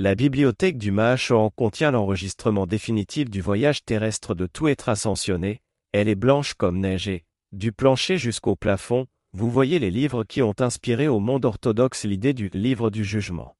[0.00, 6.08] La bibliothèque du Mahashohan contient l'enregistrement définitif du voyage terrestre de tout être ascensionné, elle
[6.08, 10.56] est blanche comme neige et, du plancher jusqu'au plafond, vous voyez les livres qui ont
[10.58, 13.54] inspiré au monde orthodoxe l'idée du livre du jugement.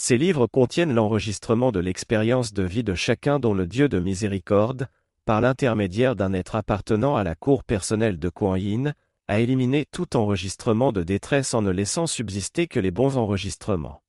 [0.00, 4.88] Ces livres contiennent l'enregistrement de l'expérience de vie de chacun dont le Dieu de miséricorde,
[5.24, 8.94] par l'intermédiaire d'un être appartenant à la cour personnelle de Kuan Yin,
[9.26, 14.02] a éliminé tout enregistrement de détresse en ne laissant subsister que les bons enregistrements.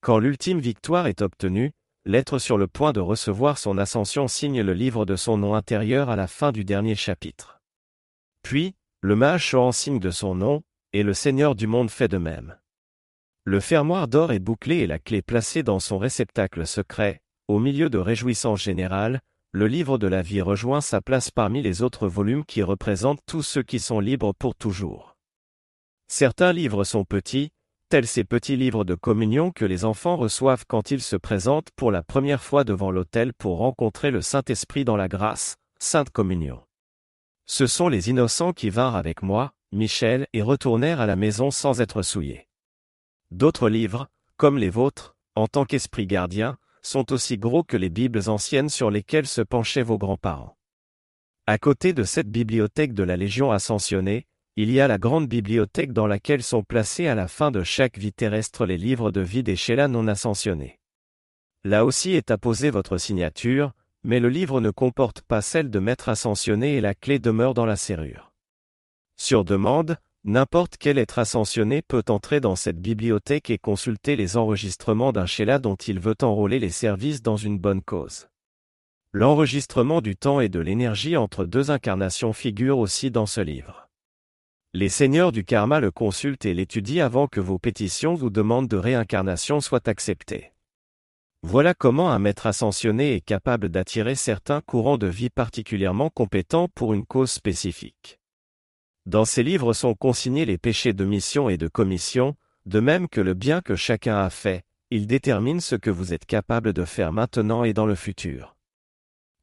[0.00, 1.72] Quand l'ultime victoire est obtenue,
[2.06, 6.08] l'être sur le point de recevoir son ascension signe le livre de son nom intérieur
[6.08, 7.60] à la fin du dernier chapitre.
[8.42, 12.16] Puis, le mage en signe de son nom, et le Seigneur du monde fait de
[12.16, 12.56] même.
[13.44, 17.88] Le fermoir d'or est bouclé et la clé placée dans son réceptacle secret, au milieu
[17.88, 19.20] de réjouissances générales,
[19.52, 23.42] le livre de la vie rejoint sa place parmi les autres volumes qui représentent tous
[23.42, 25.16] ceux qui sont libres pour toujours.
[26.06, 27.50] Certains livres sont petits,
[27.88, 31.90] tels ces petits livres de communion que les enfants reçoivent quand ils se présentent pour
[31.90, 36.60] la première fois devant l'autel pour rencontrer le Saint-Esprit dans la grâce, Sainte Communion.
[37.46, 41.80] Ce sont les innocents qui vinrent avec moi, Michel, et retournèrent à la maison sans
[41.80, 42.49] être souillés.
[43.30, 48.28] D'autres livres, comme les vôtres, en tant qu'esprit gardien, sont aussi gros que les Bibles
[48.28, 50.56] anciennes sur lesquelles se penchaient vos grands-parents.
[51.46, 55.92] À côté de cette bibliothèque de la Légion ascensionnée, il y a la grande bibliothèque
[55.92, 59.42] dans laquelle sont placés à la fin de chaque vie terrestre les livres de vie
[59.42, 60.80] des Sheila non ascensionnés.
[61.64, 66.08] Là aussi est apposée votre signature, mais le livre ne comporte pas celle de maître
[66.08, 68.32] ascensionné et la clé demeure dans la serrure.
[69.16, 75.12] Sur demande, N'importe quel être ascensionné peut entrer dans cette bibliothèque et consulter les enregistrements
[75.12, 78.28] d'un Sheila dont il veut enrôler les services dans une bonne cause.
[79.12, 83.88] L'enregistrement du temps et de l'énergie entre deux incarnations figure aussi dans ce livre.
[84.74, 88.76] Les seigneurs du karma le consultent et l'étudient avant que vos pétitions ou demandes de
[88.76, 90.52] réincarnation soient acceptées.
[91.42, 96.92] Voilà comment un maître ascensionné est capable d'attirer certains courants de vie particulièrement compétents pour
[96.92, 98.19] une cause spécifique.
[99.06, 102.36] Dans ces livres sont consignés les péchés de mission et de commission,
[102.66, 106.26] de même que le bien que chacun a fait, il détermine ce que vous êtes
[106.26, 108.56] capable de faire maintenant et dans le futur.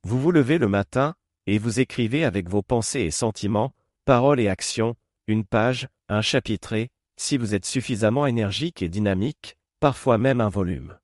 [0.03, 1.15] Vous vous levez le matin,
[1.47, 3.73] et vous écrivez avec vos pensées et sentiments,
[4.05, 4.95] paroles et actions,
[5.27, 10.97] une page, un chapitré, si vous êtes suffisamment énergique et dynamique, parfois même un volume.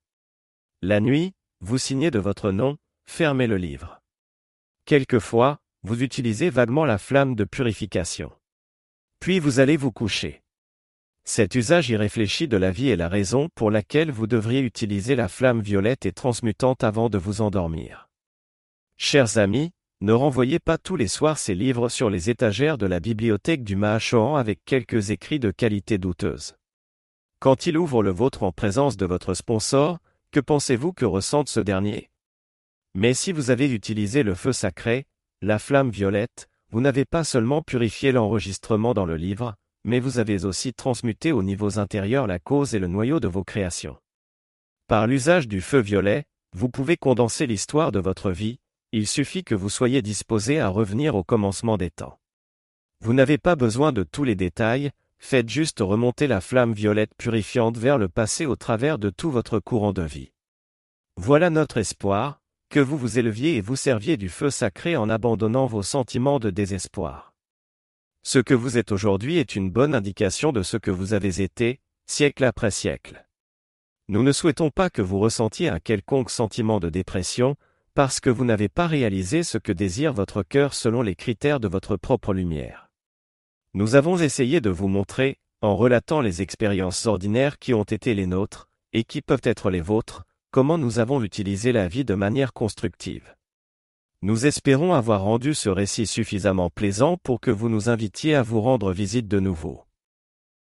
[0.80, 4.00] La nuit, vous signez de votre nom, fermez le livre.
[4.84, 8.30] Quelquefois, vous utilisez vaguement la flamme de purification.
[9.24, 10.42] Puis vous allez vous coucher.
[11.24, 15.28] Cet usage irréfléchi de la vie est la raison pour laquelle vous devriez utiliser la
[15.28, 18.10] flamme violette et transmutante avant de vous endormir.
[18.98, 19.70] Chers amis,
[20.02, 23.76] ne renvoyez pas tous les soirs ces livres sur les étagères de la bibliothèque du
[23.76, 26.56] Mahachohan avec quelques écrits de qualité douteuse.
[27.38, 30.00] Quand il ouvre le vôtre en présence de votre sponsor,
[30.32, 32.10] que pensez-vous que ressente ce dernier?
[32.94, 35.06] Mais si vous avez utilisé le feu sacré,
[35.40, 40.44] la flamme violette, vous n'avez pas seulement purifié l'enregistrement dans le livre, mais vous avez
[40.44, 43.96] aussi transmuté aux niveaux intérieurs la cause et le noyau de vos créations.
[44.88, 48.58] Par l'usage du feu violet, vous pouvez condenser l'histoire de votre vie,
[48.90, 52.18] il suffit que vous soyez disposé à revenir au commencement des temps.
[53.04, 57.78] Vous n'avez pas besoin de tous les détails, faites juste remonter la flamme violette purifiante
[57.78, 60.32] vers le passé au travers de tout votre courant de vie.
[61.16, 62.40] Voilà notre espoir,
[62.74, 66.50] que vous vous éleviez et vous serviez du feu sacré en abandonnant vos sentiments de
[66.50, 67.32] désespoir.
[68.24, 71.78] Ce que vous êtes aujourd'hui est une bonne indication de ce que vous avez été,
[72.06, 73.28] siècle après siècle.
[74.08, 77.54] Nous ne souhaitons pas que vous ressentiez un quelconque sentiment de dépression,
[77.94, 81.68] parce que vous n'avez pas réalisé ce que désire votre cœur selon les critères de
[81.68, 82.90] votre propre lumière.
[83.72, 88.26] Nous avons essayé de vous montrer, en relatant les expériences ordinaires qui ont été les
[88.26, 92.52] nôtres, et qui peuvent être les vôtres, comment nous avons utilisé la vie de manière
[92.52, 93.34] constructive.
[94.22, 98.60] Nous espérons avoir rendu ce récit suffisamment plaisant pour que vous nous invitiez à vous
[98.60, 99.82] rendre visite de nouveau.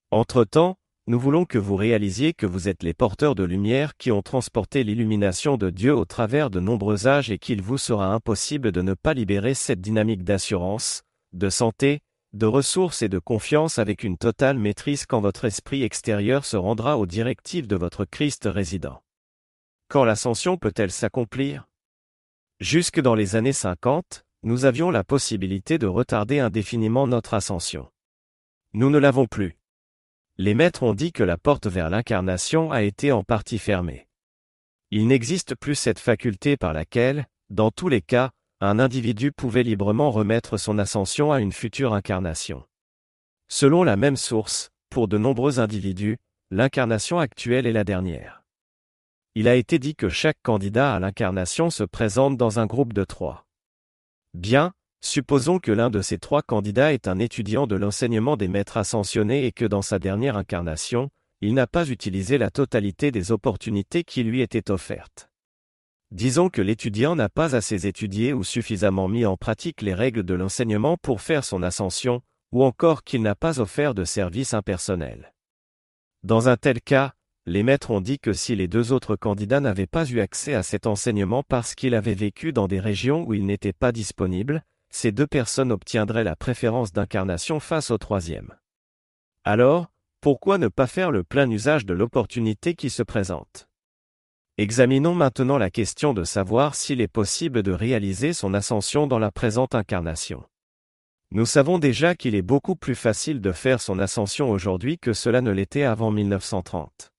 [0.10, 4.24] Entre-temps, nous voulons que vous réalisiez que vous êtes les porteurs de lumière qui ont
[4.24, 8.82] transporté l'illumination de Dieu au travers de nombreux âges et qu'il vous sera impossible de
[8.82, 11.04] ne pas libérer cette dynamique d'assurance,
[11.34, 12.00] de santé,
[12.34, 16.98] de ressources et de confiance avec une totale maîtrise quand votre esprit extérieur se rendra
[16.98, 19.04] aux directives de votre Christ résident.
[19.94, 21.68] Quand l'ascension peut-elle s'accomplir?
[22.60, 27.92] Jusque dans les années 50, nous avions la possibilité de retarder indéfiniment notre ascension.
[28.74, 29.56] Nous ne l'avons plus.
[30.40, 34.08] Les maîtres ont dit que la porte vers l'incarnation a été en partie fermée.
[34.90, 40.10] Il n'existe plus cette faculté par laquelle, dans tous les cas, un individu pouvait librement
[40.10, 42.66] remettre son ascension à une future incarnation.
[43.48, 46.18] Selon la même source, pour de nombreux individus,
[46.50, 48.43] l'incarnation actuelle est la dernière.
[49.36, 53.04] Il a été dit que chaque candidat à l'incarnation se présente dans un groupe de
[53.04, 53.48] trois.
[54.36, 58.78] Bien, supposons que l'un de ces trois candidats est un étudiant de l'enseignement des maîtres
[58.78, 61.10] ascensionnés et que dans sa dernière incarnation,
[61.42, 65.30] il n'a pas utilisé la totalité des opportunités qui lui étaient offertes.
[66.12, 70.36] Disons que l'étudiant n'a pas assez étudié ou suffisamment mis en pratique les règles de
[70.36, 75.34] l'enseignement pour faire son ascension, ou encore qu'il n'a pas offert de service impersonnel.
[76.22, 79.86] Dans un tel cas, les maîtres ont dit que si les deux autres candidats n'avaient
[79.86, 83.46] pas eu accès à cet enseignement parce qu'ils avaient vécu dans des régions où il
[83.46, 88.56] n'était pas disponible, ces deux personnes obtiendraient la préférence d'incarnation face au troisième.
[89.44, 89.88] Alors,
[90.22, 93.68] pourquoi ne pas faire le plein usage de l'opportunité qui se présente?
[94.58, 99.32] Examinons maintenant la question de savoir s'il est possible de réaliser son ascension dans la
[99.32, 100.44] présente incarnation.
[101.32, 105.42] Nous savons déjà qu'il est beaucoup plus facile de faire son ascension aujourd'hui que cela
[105.42, 107.13] ne l'était avant 1930.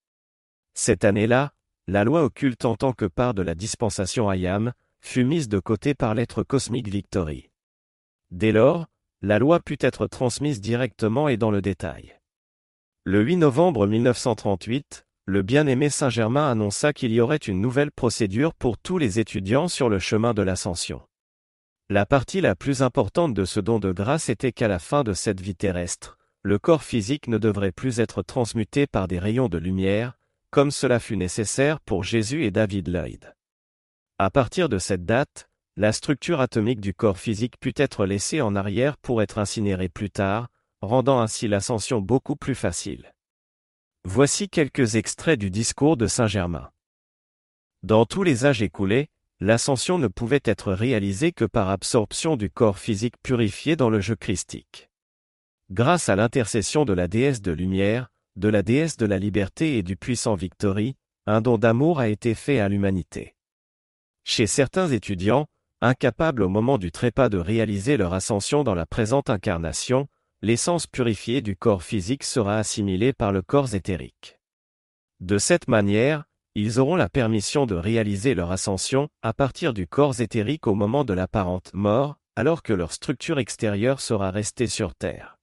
[0.74, 1.52] Cette année-là,
[1.86, 5.94] la loi occulte en tant que part de la dispensation Ayam, fut mise de côté
[5.94, 7.50] par l'être cosmique Victory.
[8.30, 8.86] Dès lors,
[9.22, 12.18] la loi put être transmise directement et dans le détail.
[13.04, 18.76] Le 8 novembre 1938, le bien-aimé Saint-Germain annonça qu'il y aurait une nouvelle procédure pour
[18.76, 21.02] tous les étudiants sur le chemin de l'ascension.
[21.90, 25.12] La partie la plus importante de ce don de grâce était qu'à la fin de
[25.12, 29.58] cette vie terrestre, le corps physique ne devrait plus être transmuté par des rayons de
[29.58, 30.18] lumière,
[30.54, 33.34] comme cela fut nécessaire pour Jésus et David Lloyd.
[34.18, 38.54] À partir de cette date, la structure atomique du corps physique put être laissée en
[38.54, 40.46] arrière pour être incinérée plus tard,
[40.80, 43.12] rendant ainsi l'ascension beaucoup plus facile.
[44.04, 46.70] Voici quelques extraits du discours de Saint Germain.
[47.82, 49.08] Dans tous les âges écoulés,
[49.40, 54.14] l'ascension ne pouvait être réalisée que par absorption du corps physique purifié dans le jeu
[54.14, 54.88] christique.
[55.72, 59.82] Grâce à l'intercession de la déesse de lumière, de la déesse de la liberté et
[59.82, 63.34] du puissant Victory, un don d'amour a été fait à l'humanité.
[64.24, 65.46] Chez certains étudiants,
[65.80, 70.08] incapables au moment du trépas de réaliser leur ascension dans la présente incarnation,
[70.42, 74.38] l'essence purifiée du corps physique sera assimilée par le corps éthérique.
[75.20, 80.20] De cette manière, ils auront la permission de réaliser leur ascension à partir du corps
[80.20, 85.38] éthérique au moment de l'apparente mort, alors que leur structure extérieure sera restée sur Terre.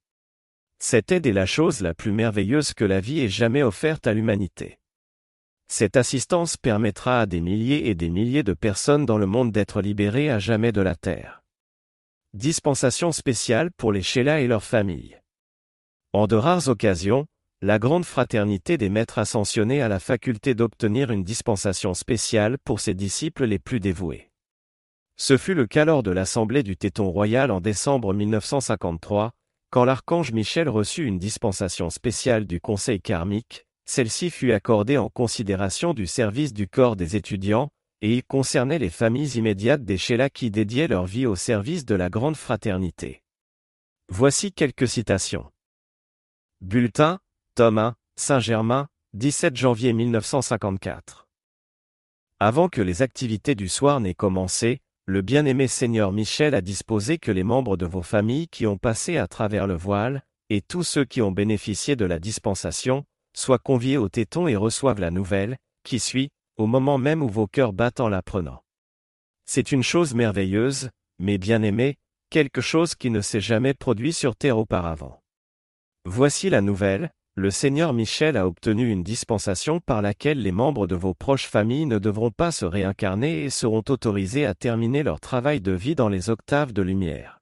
[0.83, 4.15] Cette aide est la chose la plus merveilleuse que la vie ait jamais offerte à
[4.15, 4.79] l'humanité.
[5.67, 9.79] Cette assistance permettra à des milliers et des milliers de personnes dans le monde d'être
[9.79, 11.43] libérées à jamais de la Terre.
[12.33, 15.21] Dispensation spéciale pour les Sheila et leurs familles.
[16.13, 17.27] En de rares occasions,
[17.61, 22.95] la grande fraternité des maîtres ascensionnés a la faculté d'obtenir une dispensation spéciale pour ses
[22.95, 24.31] disciples les plus dévoués.
[25.15, 29.31] Ce fut le cas lors de l'Assemblée du Téton Royal en décembre 1953,
[29.71, 35.93] quand l'archange Michel reçut une dispensation spéciale du Conseil karmique, celle-ci fut accordée en considération
[35.93, 37.69] du service du corps des étudiants,
[38.01, 41.95] et il concernait les familles immédiates des Sheila qui dédiaient leur vie au service de
[41.95, 43.23] la grande fraternité.
[44.09, 45.49] Voici quelques citations.
[46.59, 47.19] Bulletin,
[47.55, 51.27] Tome Saint-Germain, 17 janvier 1954.
[52.39, 57.33] Avant que les activités du soir n'aient commencé, le bien-aimé Seigneur Michel a disposé que
[57.33, 61.03] les membres de vos familles qui ont passé à travers le voile, et tous ceux
[61.03, 63.03] qui ont bénéficié de la dispensation,
[63.35, 67.45] soient conviés au téton et reçoivent la nouvelle, qui suit, au moment même où vos
[67.45, 68.63] cœurs battent en l'apprenant.
[69.45, 71.97] C'est une chose merveilleuse, mais bien aimée,
[72.29, 75.21] quelque chose qui ne s'est jamais produit sur terre auparavant.
[76.05, 80.95] Voici la nouvelle, le Seigneur Michel a obtenu une dispensation par laquelle les membres de
[80.95, 85.61] vos proches familles ne devront pas se réincarner et seront autorisés à terminer leur travail
[85.61, 87.39] de vie dans les octaves de lumière.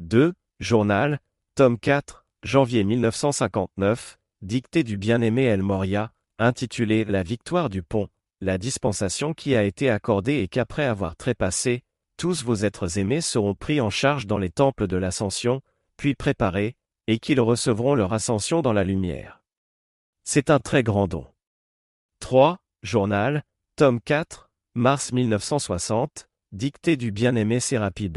[0.00, 0.34] 2.
[0.60, 1.18] Journal,
[1.54, 8.08] tome 4, janvier 1959, dictée du bien-aimé El Moria, intitulé La victoire du pont,
[8.42, 11.82] la dispensation qui a été accordée et qu'après avoir trépassé,
[12.18, 15.62] tous vos êtres aimés seront pris en charge dans les temples de l'ascension,
[15.96, 16.76] puis préparés,
[17.10, 19.42] et qu'ils recevront leur ascension dans la lumière.
[20.22, 21.26] C'est un très grand don.
[22.20, 22.58] 3.
[22.84, 23.42] Journal,
[23.74, 28.12] tome 4, mars 1960, dictée du bien-aimé Sérapi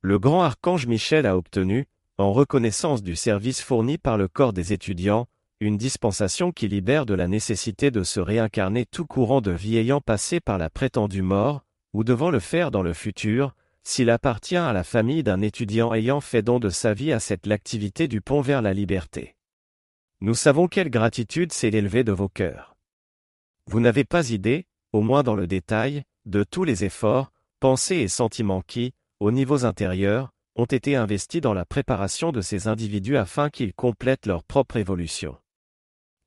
[0.00, 1.84] Le grand archange Michel a obtenu,
[2.16, 5.28] en reconnaissance du service fourni par le corps des étudiants,
[5.60, 10.00] une dispensation qui libère de la nécessité de se réincarner tout courant de vie ayant
[10.00, 13.54] passé par la prétendue mort, ou devant le faire dans le futur,
[13.88, 17.46] s'il appartient à la famille d'un étudiant ayant fait don de sa vie à cette
[17.46, 19.34] l'activité du pont vers la liberté.
[20.20, 22.76] Nous savons quelle gratitude s'est élevée de vos cœurs.
[23.66, 28.08] Vous n'avez pas idée, au moins dans le détail, de tous les efforts, pensées et
[28.08, 33.48] sentiments qui, aux niveaux intérieurs, ont été investis dans la préparation de ces individus afin
[33.48, 35.34] qu'ils complètent leur propre évolution.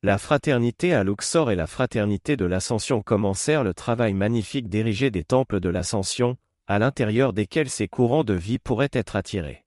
[0.02, 5.24] La fraternité à Luxor et la fraternité de l'Ascension commencèrent le travail magnifique d'ériger des
[5.24, 6.38] temples de l'Ascension,
[6.72, 9.66] à l'intérieur desquels ces courants de vie pourraient être attirés.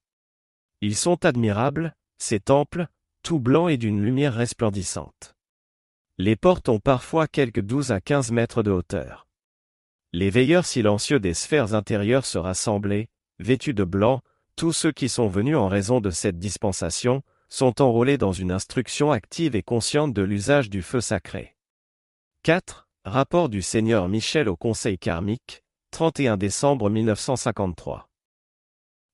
[0.80, 2.86] Ils sont admirables, ces temples,
[3.22, 5.34] tout blancs et d'une lumière resplendissante.
[6.16, 9.28] Les portes ont parfois quelques 12 à 15 mètres de hauteur.
[10.14, 14.22] Les veilleurs silencieux des sphères intérieures se rassemblaient, vêtus de blanc,
[14.56, 19.12] tous ceux qui sont venus en raison de cette dispensation, sont enrôlés dans une instruction
[19.12, 21.54] active et consciente de l'usage du feu sacré.
[22.44, 22.88] 4.
[23.04, 25.63] Rapport du Seigneur Michel au Conseil karmique,
[25.94, 28.08] 31 décembre 1953.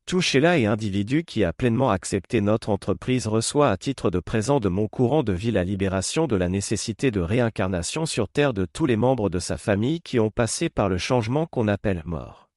[0.06, 4.60] Tout Sheila et individu qui a pleinement accepté notre entreprise reçoit à titre de présent
[4.60, 8.64] de mon courant de vie la libération de la nécessité de réincarnation sur Terre de
[8.64, 12.48] tous les membres de sa famille qui ont passé par le changement qu'on appelle mort.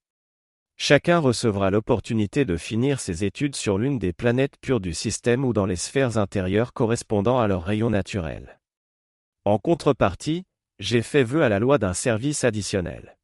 [0.78, 5.52] Chacun recevra l'opportunité de finir ses études sur l'une des planètes pures du système ou
[5.52, 8.58] dans les sphères intérieures correspondant à leur rayon naturel.
[9.44, 10.46] En contrepartie,
[10.80, 13.18] j'ai fait vœu à la loi d'un service additionnel.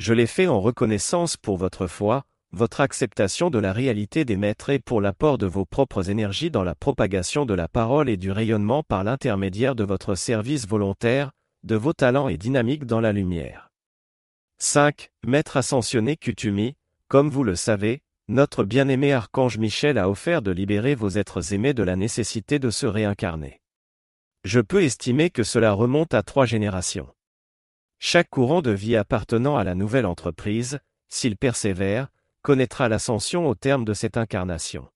[0.00, 4.70] Je l'ai fait en reconnaissance pour votre foi, votre acceptation de la réalité des maîtres
[4.70, 8.32] et pour l'apport de vos propres énergies dans la propagation de la parole et du
[8.32, 11.32] rayonnement par l'intermédiaire de votre service volontaire,
[11.64, 13.68] de vos talents et dynamiques dans la lumière.
[14.56, 15.10] 5.
[15.26, 16.76] Maître ascensionné Kutumi,
[17.08, 21.74] comme vous le savez, notre bien-aimé archange Michel a offert de libérer vos êtres aimés
[21.74, 23.60] de la nécessité de se réincarner.
[24.44, 27.10] Je peux estimer que cela remonte à trois générations.
[28.02, 30.80] Chaque courant de vie appartenant à la nouvelle entreprise,
[31.10, 32.08] s'il persévère,
[32.40, 34.88] connaîtra l'ascension au terme de cette incarnation.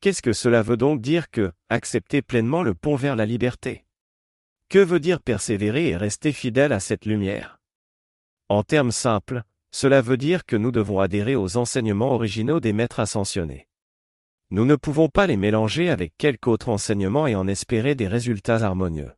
[0.00, 3.86] Qu'est-ce que cela veut donc dire que, accepter pleinement le pont vers la liberté?
[4.68, 7.60] Que veut dire persévérer et rester fidèle à cette lumière?
[8.48, 12.98] En termes simples, cela veut dire que nous devons adhérer aux enseignements originaux des maîtres
[12.98, 13.68] ascensionnés.
[14.50, 18.64] Nous ne pouvons pas les mélanger avec quelque autre enseignement et en espérer des résultats
[18.64, 19.12] harmonieux.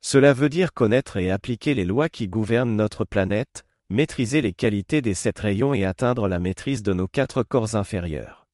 [0.00, 5.02] Cela veut dire connaître et appliquer les lois qui gouvernent notre planète, maîtriser les qualités
[5.02, 8.46] des sept rayons et atteindre la maîtrise de nos quatre corps inférieurs.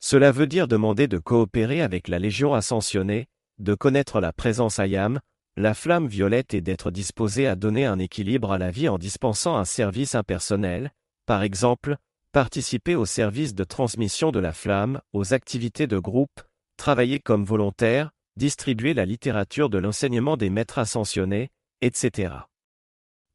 [0.00, 3.26] Cela veut dire demander de coopérer avec la Légion ascensionnée,
[3.58, 5.20] de connaître la présence Ayam,
[5.56, 9.56] la flamme violette est d'être disposé à donner un équilibre à la vie en dispensant
[9.56, 10.92] un service impersonnel,
[11.26, 11.96] par exemple,
[12.32, 16.40] participer au service de transmission de la flamme, aux activités de groupe,
[16.78, 22.34] travailler comme volontaire, distribuer la littérature de l'enseignement des maîtres ascensionnés, etc.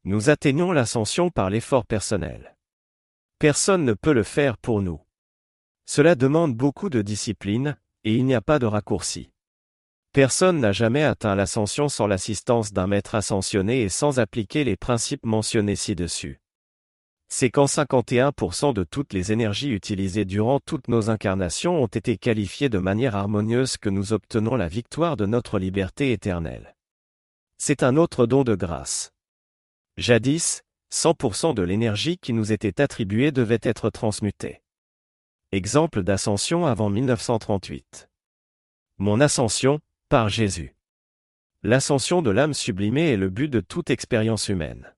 [0.04, 2.56] Nous atteignons l'ascension par l'effort personnel.
[3.38, 5.00] Personne ne peut le faire pour nous.
[5.86, 9.30] Cela demande beaucoup de discipline, et il n'y a pas de raccourci.
[10.12, 15.24] Personne n'a jamais atteint l'ascension sans l'assistance d'un maître ascensionné et sans appliquer les principes
[15.24, 16.40] mentionnés ci-dessus.
[17.30, 22.70] C'est quand 51% de toutes les énergies utilisées durant toutes nos incarnations ont été qualifiées
[22.70, 26.74] de manière harmonieuse que nous obtenons la victoire de notre liberté éternelle.
[27.58, 29.12] C'est un autre don de grâce.
[29.98, 34.62] Jadis, 100% de l'énergie qui nous était attribuée devait être transmutée.
[35.52, 38.08] Exemple d'ascension avant 1938.
[38.96, 40.74] Mon ascension, par Jésus.
[41.62, 44.94] L'ascension de l'âme sublimée est le but de toute expérience humaine.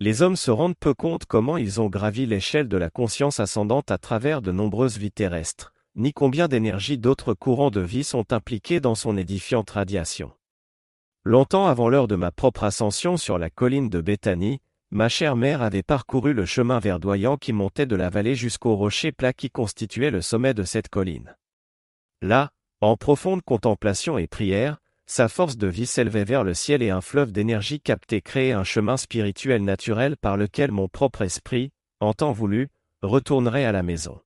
[0.00, 3.90] Les hommes se rendent peu compte comment ils ont gravi l'échelle de la conscience ascendante
[3.90, 8.78] à travers de nombreuses vies terrestres, ni combien d'énergie d'autres courants de vie sont impliqués
[8.78, 10.30] dans son édifiante radiation.
[11.24, 14.60] Longtemps avant l'heure de ma propre ascension sur la colline de Béthanie,
[14.92, 19.10] ma chère mère avait parcouru le chemin verdoyant qui montait de la vallée jusqu'au rocher
[19.10, 21.36] plat qui constituait le sommet de cette colline.
[22.22, 24.78] Là, en profonde contemplation et prière,
[25.08, 28.62] sa force de vie s'élevait vers le ciel et un fleuve d'énergie captée créait un
[28.62, 32.68] chemin spirituel naturel par lequel mon propre esprit, en temps voulu,
[33.00, 34.20] retournerait à la maison.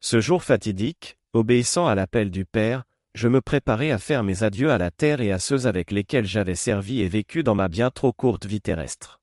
[0.00, 2.84] Ce jour fatidique, obéissant à l'appel du Père,
[3.14, 6.26] je me préparais à faire mes adieux à la terre et à ceux avec lesquels
[6.26, 9.20] j'avais servi et vécu dans ma bien trop courte vie terrestre.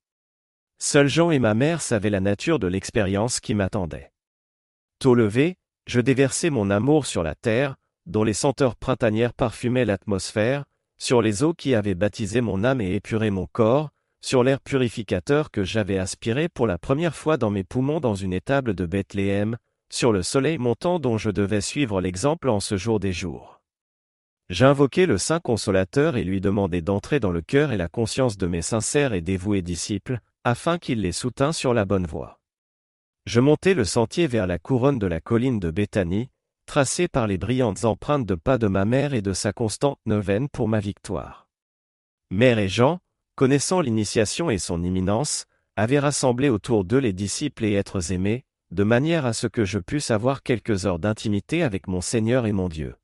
[0.78, 4.12] Seuls Jean et ma mère savaient la nature de l'expérience qui m'attendait.
[4.98, 5.56] Tôt levé,
[5.86, 10.64] je déversai mon amour sur la terre, dont les senteurs printanières parfumaient l'atmosphère,
[10.98, 13.90] sur les eaux qui avaient baptisé mon âme et épuré mon corps,
[14.24, 18.32] sur l'air purificateur que j'avais aspiré pour la première fois dans mes poumons dans une
[18.32, 19.56] étable de Bethléem,
[19.92, 23.60] sur le soleil montant dont je devais suivre l'exemple en ce jour des jours.
[24.48, 28.46] J'invoquai le Saint Consolateur et lui demandai d'entrer dans le cœur et la conscience de
[28.46, 32.40] mes sincères et dévoués disciples, afin qu'il les soutint sur la bonne voie.
[33.26, 36.30] Je montai le sentier vers la couronne de la colline de Béthanie,
[36.66, 40.48] tracé par les brillantes empreintes de pas de ma mère et de sa constante neuvaine
[40.48, 41.48] pour ma victoire.
[42.30, 42.98] Mère et Jean,
[43.36, 45.46] connaissant l'initiation et son imminence,
[45.76, 49.78] avaient rassemblé autour d'eux les disciples et êtres aimés, de manière à ce que je
[49.78, 52.96] puisse avoir quelques heures d'intimité avec mon Seigneur et mon Dieu.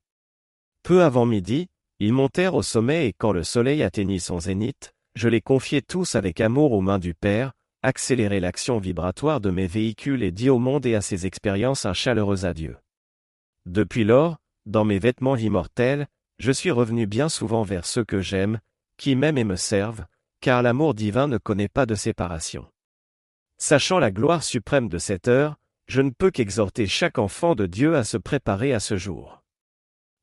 [0.82, 1.68] Peu avant midi,
[2.00, 6.16] ils montèrent au sommet et quand le soleil atteignit son zénith, je les confiai tous
[6.16, 7.52] avec amour aux mains du Père,
[7.82, 11.92] accélérai l'action vibratoire de mes véhicules et dis au monde et à ses expériences un
[11.92, 12.76] chaleureux adieu.
[13.66, 16.08] Depuis lors, dans mes vêtements immortels,
[16.38, 18.58] je suis revenu bien souvent vers ceux que j'aime,
[18.96, 20.04] qui m'aiment et me servent,
[20.40, 22.66] car l'amour divin ne connaît pas de séparation.
[23.58, 25.56] Sachant la gloire suprême de cette heure,
[25.86, 29.42] je ne peux qu'exhorter chaque enfant de Dieu à se préparer à ce jour.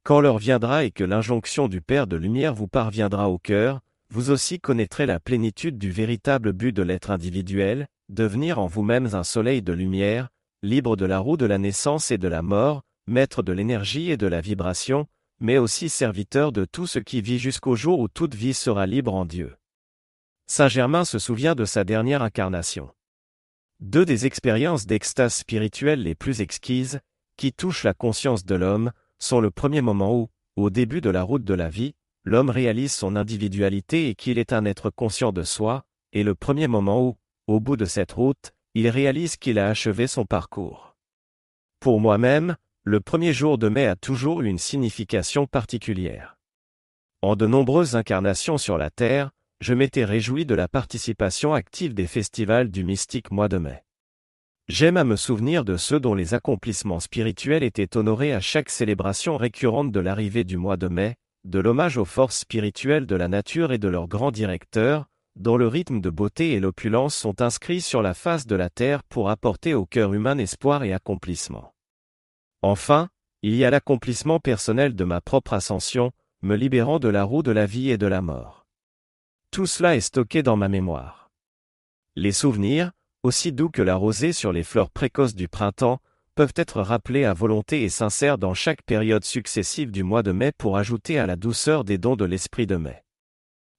[0.04, 3.80] Quand l'heure viendra et que l'injonction du Père de lumière vous parviendra au cœur,
[4.12, 9.24] vous aussi connaîtrez la plénitude du véritable but de l'être individuel, devenir en vous-mêmes un
[9.24, 10.30] soleil de lumière,
[10.64, 14.18] libre de la roue de la naissance et de la mort, maître de l'énergie et
[14.18, 15.08] de la vibration,
[15.40, 19.14] mais aussi serviteur de tout ce qui vit jusqu'au jour où toute vie sera libre
[19.14, 19.56] en Dieu.
[20.48, 22.90] Saint Germain se souvient de sa dernière incarnation.
[23.80, 27.00] Deux des expériences d'extase spirituelle les plus exquises,
[27.38, 31.24] qui touchent la conscience de l'homme, sont le premier moment où, au début de la
[31.24, 31.94] route de la vie,
[32.26, 36.68] l'homme réalise son individualité et qu'il est un être conscient de soi, et le premier
[36.68, 40.98] moment où, au bout de cette route, il réalise qu'il a achevé son parcours.
[41.80, 42.58] Pour moi-même,
[42.90, 46.40] le premier jour de mai a toujours une signification particulière.
[47.22, 49.30] En de nombreuses incarnations sur la Terre,
[49.62, 53.84] je m'étais réjoui de la participation active des festivals du mystique mois de mai.
[54.70, 59.38] J'aime à me souvenir de ceux dont les accomplissements spirituels étaient honorés à chaque célébration
[59.38, 63.72] récurrente de l'arrivée du mois de mai, de l'hommage aux forces spirituelles de la nature
[63.72, 68.02] et de leurs grands directeurs, dont le rythme de beauté et l'opulence sont inscrits sur
[68.02, 71.76] la face de la terre pour apporter au cœur humain espoir et accomplissement.
[72.62, 73.10] Enfin,
[73.42, 77.52] il y a l'accomplissement personnel de ma propre ascension, me libérant de la roue de
[77.52, 78.66] la vie et de la mort.
[79.52, 81.32] Tout cela est stocké dans ma mémoire.
[82.16, 82.92] Les souvenirs,
[83.24, 86.00] aussi doux que la rosée sur les fleurs précoces du printemps,
[86.36, 90.52] peuvent être rappelés à volonté et sincères dans chaque période successive du mois de mai
[90.58, 93.04] pour ajouter à la douceur des dons de l'esprit de mai.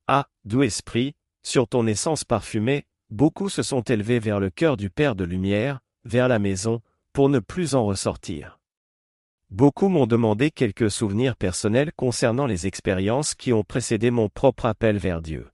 [0.07, 4.91] Ah, doux esprit, sur ton essence parfumée, beaucoup se sont élevés vers le cœur du
[4.91, 8.60] Père de lumière, vers la maison, pour ne plus en ressortir.
[9.51, 14.97] Beaucoup m'ont demandé quelques souvenirs personnels concernant les expériences qui ont précédé mon propre appel
[14.97, 15.51] vers Dieu.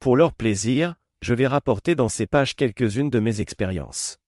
[0.00, 4.18] Pour leur plaisir, je vais rapporter dans ces pages quelques-unes de mes expériences.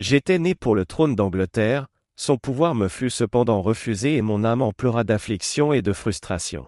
[0.00, 4.62] J'étais né pour le trône d'Angleterre, son pouvoir me fut cependant refusé et mon âme
[4.62, 6.66] en pleura d'affliction et de frustration.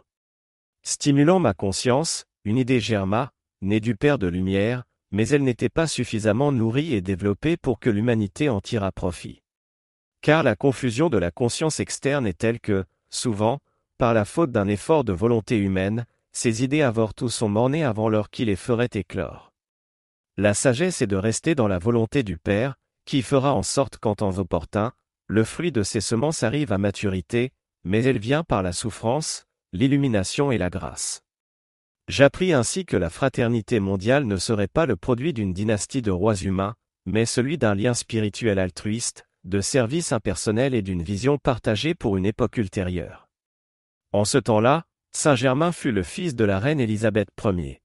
[0.84, 5.88] Stimulant ma conscience, une idée germa, née du Père de lumière, mais elle n'était pas
[5.88, 9.42] suffisamment nourrie et développée pour que l'humanité en tirât profit.
[10.20, 13.60] Car la confusion de la conscience externe est telle que, souvent,
[13.98, 18.08] par la faute d'un effort de volonté humaine, ces idées avortent ou sont mornées avant
[18.08, 19.52] l'heure qui les ferait éclore.
[20.36, 24.14] La sagesse est de rester dans la volonté du Père, qui fera en sorte qu'en
[24.14, 24.92] temps opportun,
[25.26, 27.52] le fruit de ces semences arrive à maturité,
[27.84, 31.22] mais elle vient par la souffrance, l'illumination et la grâce.
[32.08, 36.36] J'appris ainsi que la fraternité mondiale ne serait pas le produit d'une dynastie de rois
[36.36, 42.16] humains, mais celui d'un lien spirituel altruiste, de service impersonnel et d'une vision partagée pour
[42.16, 43.28] une époque ultérieure.
[44.12, 47.80] En ce temps-là, Saint Germain fut le fils de la reine Élisabeth Ier.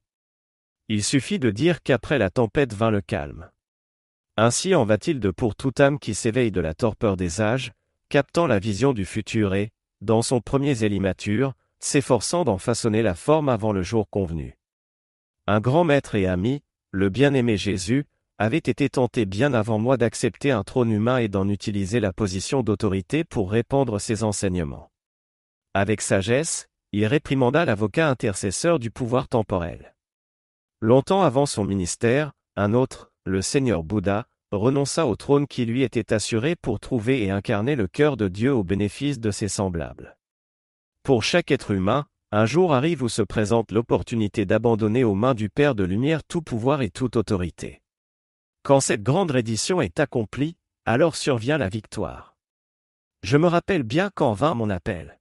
[0.89, 3.49] Il suffit de dire qu'après la tempête vint le calme.
[4.36, 7.72] Ainsi en va-t-il de pour toute âme qui s'éveille de la torpeur des âges,
[8.10, 13.16] captant la vision du futur et, dans son premier zèle immature, s'efforçant d'en façonner la
[13.16, 14.58] forme avant le jour convenu.
[15.47, 18.06] Un grand maître et ami, le bien-aimé Jésus,
[18.44, 22.62] avait été tenté bien avant moi d'accepter un trône humain et d'en utiliser la position
[22.62, 24.91] d'autorité pour répandre ses enseignements.
[25.74, 29.96] Avec sagesse, il réprimanda l'avocat intercesseur du pouvoir temporel.
[30.82, 36.14] Longtemps avant son ministère, un autre, le Seigneur Bouddha, renonça au trône qui lui était
[36.14, 40.18] assuré pour trouver et incarner le cœur de Dieu au bénéfice de ses semblables.
[41.04, 45.50] Pour chaque être humain, un jour arrive où se présente l'opportunité d'abandonner aux mains du
[45.50, 47.82] Père de lumière tout pouvoir et toute autorité.
[48.64, 50.55] Quand cette grande reddition est accomplie,
[50.86, 52.38] alors survient la victoire.
[53.22, 55.20] Je me rappelle bien quand vint mon appel.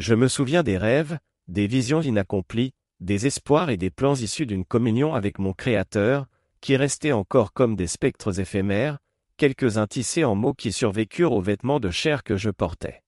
[0.00, 4.64] Je me souviens des rêves, des visions inaccomplies, des espoirs et des plans issus d'une
[4.64, 6.26] communion avec mon Créateur,
[6.60, 8.98] qui restaient encore comme des spectres éphémères,
[9.36, 13.04] quelques-uns tissés en mots qui survécurent aux vêtements de chair que je portais.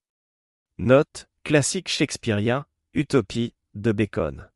[0.78, 4.48] Note, classique shakespearien, Utopie, de Bacon.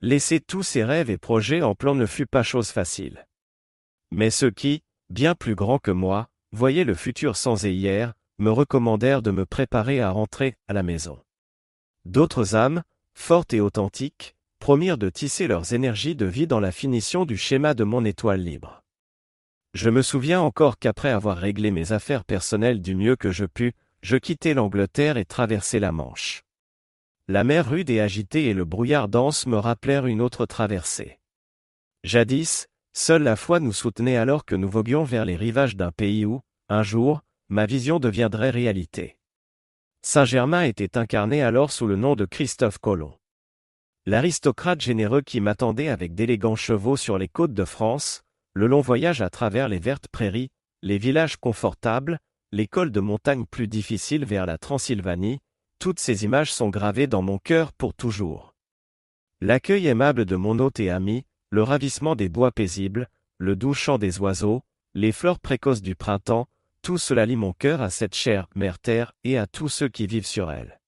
[0.00, 3.24] Laisser tous ces rêves et projets en plan ne fut pas chose facile.
[4.10, 8.50] Mais ceux qui, bien plus grands que moi, voyaient le futur sans et hier, me
[8.50, 11.18] recommandèrent de me préparer à rentrer à la maison.
[12.04, 12.82] D'autres âmes,
[13.14, 17.74] fortes et authentiques, promirent de tisser leurs énergies de vie dans la finition du schéma
[17.74, 18.82] de mon étoile libre.
[19.74, 23.72] Je me souviens encore qu'après avoir réglé mes affaires personnelles du mieux que je pus,
[24.02, 26.42] je quittai l'Angleterre et traversai la Manche.
[27.28, 31.20] La mer rude et agitée et le brouillard dense me rappelèrent une autre traversée.
[32.02, 36.24] Jadis, seule la foi nous soutenait alors que nous voguions vers les rivages d'un pays
[36.24, 39.16] où, un jour, ma vision deviendrait réalité.
[40.02, 43.14] Saint-Germain était incarné alors sous le nom de Christophe Colomb.
[44.06, 48.22] L'aristocrate généreux qui m'attendait avec d'élégants chevaux sur les côtes de France,
[48.54, 50.50] le long voyage à travers les vertes prairies,
[50.82, 52.18] les villages confortables,
[52.52, 55.40] les cols de montagne plus difficiles vers la Transylvanie,
[55.78, 58.54] toutes ces images sont gravées dans mon cœur pour toujours.
[59.40, 63.98] L'accueil aimable de mon hôte et ami, le ravissement des bois paisibles, le doux chant
[63.98, 64.62] des oiseaux,
[64.94, 66.48] les fleurs précoces du printemps,
[66.82, 70.06] tout cela lie mon cœur à cette chère mère terre et à tous ceux qui
[70.06, 70.80] vivent sur elle.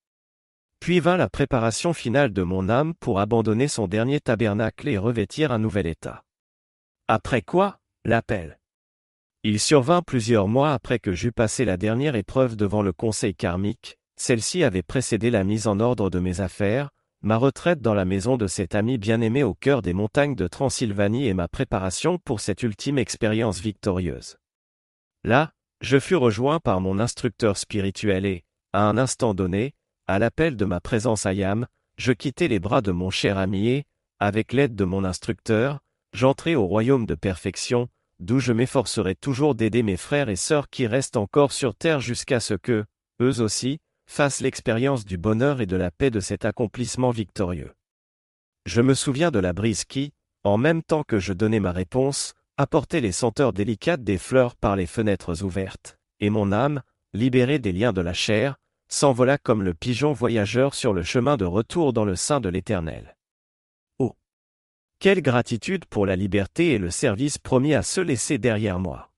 [0.81, 5.53] Puis vint la préparation finale de mon âme pour abandonner son dernier tabernacle et revêtir
[5.53, 6.25] un nouvel état.
[7.09, 8.59] Après quoi, l'appel.
[9.45, 13.99] Il survint plusieurs mois après que j'eus passé la dernière épreuve devant le conseil karmique,
[14.17, 16.91] celle-ci avait précédé la mise en ordre de mes affaires,
[17.23, 21.29] ma retraite dans la maison de cet ami bien-aimé au cœur des montagnes de Transylvanie
[21.29, 24.39] et ma préparation pour cette ultime expérience victorieuse.
[25.23, 29.75] Là, je fus rejoint par mon instructeur spirituel et, à un instant donné,
[30.09, 31.67] à l'appel de ma présence à Yam,
[31.97, 33.85] je quittai les bras de mon cher ami et,
[34.19, 35.79] avec l'aide de mon instructeur,
[36.13, 40.89] j'entrai au royaume de perfection, d'où je m'efforcerai toujours d'aider mes frères et sœurs qui
[40.89, 42.85] restent encore sur terre jusqu'à ce que,
[43.21, 43.79] eux aussi,
[44.13, 47.73] fassent l'expérience du bonheur et de la paix de cet accomplissement victorieux.
[48.67, 50.13] Je me souviens de la brise qui,
[50.45, 54.77] en même temps que je donnais ma réponse, apportait les senteurs délicates des fleurs par
[54.77, 56.83] les fenêtres ouvertes, et mon âme,
[57.15, 58.57] libérée des liens de la chair,
[58.89, 63.17] s'envola comme le pigeon voyageur sur le chemin de retour dans le sein de l'Éternel.
[64.99, 69.11] Quelle gratitude pour la liberté et le service promis à se laisser derrière moi.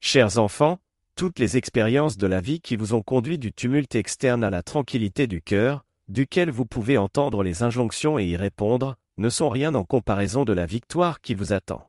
[0.00, 0.78] Chers enfants,
[1.14, 4.62] toutes les expériences de la vie qui vous ont conduit du tumulte externe à la
[4.62, 9.74] tranquillité du cœur, duquel vous pouvez entendre les injonctions et y répondre, ne sont rien
[9.74, 11.88] en comparaison de la victoire qui vous attend.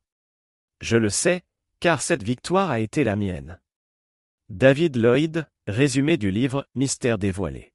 [0.82, 1.42] Je le sais,
[1.80, 3.60] car cette victoire a été la mienne.
[4.50, 7.74] David Lloyd, résumé du livre Mystère dévoilé.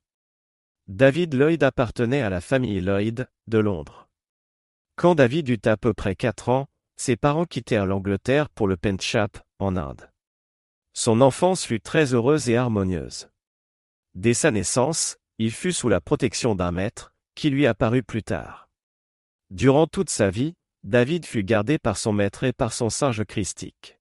[0.86, 4.08] David Lloyd appartenait à la famille Lloyd, de Londres.
[4.96, 9.38] Quand David eut à peu près quatre ans, ses parents quittèrent l'Angleterre pour le Pendchap,
[9.58, 10.09] en Inde.
[10.92, 13.28] Son enfance fut très heureuse et harmonieuse.
[14.14, 18.68] Dès sa naissance, il fut sous la protection d'un maître, qui lui apparut plus tard.
[19.50, 23.98] Durant toute sa vie, David fut gardé par son maître et par son singe christique.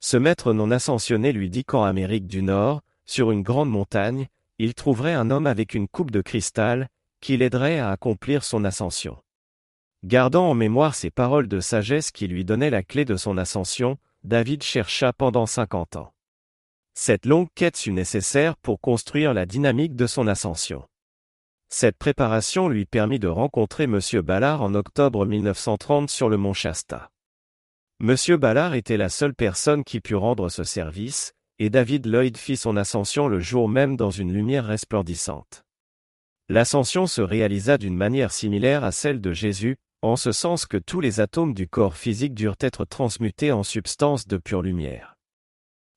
[0.00, 4.28] Ce maître non ascensionné lui dit qu'en Amérique du Nord, sur une grande montagne,
[4.58, 6.88] il trouverait un homme avec une coupe de cristal,
[7.20, 9.18] qui l'aiderait à accomplir son ascension.
[10.04, 13.98] Gardant en mémoire ces paroles de sagesse qui lui donnaient la clé de son ascension,
[14.26, 16.12] David chercha pendant cinquante ans.
[16.94, 20.84] Cette longue quête fut nécessaire pour construire la dynamique de son ascension.
[21.68, 24.00] Cette préparation lui permit de rencontrer M.
[24.24, 27.12] Ballard en octobre 1930 sur le mont Shasta.
[28.00, 28.16] M.
[28.36, 32.76] Ballard était la seule personne qui put rendre ce service, et David Lloyd fit son
[32.76, 35.62] ascension le jour même dans une lumière resplendissante.
[36.48, 39.76] L'ascension se réalisa d'une manière similaire à celle de Jésus,
[40.06, 44.26] en ce sens que tous les atomes du corps physique durent être transmutés en substance
[44.26, 45.16] de pure lumière.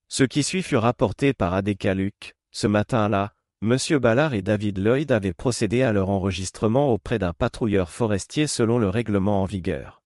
[0.08, 3.78] Ce qui suit fut rapporté par Adécaluc, ce matin-là, M.
[4.00, 8.90] Ballard et David Lloyd avaient procédé à leur enregistrement auprès d'un patrouilleur forestier selon le
[8.90, 10.02] règlement en vigueur.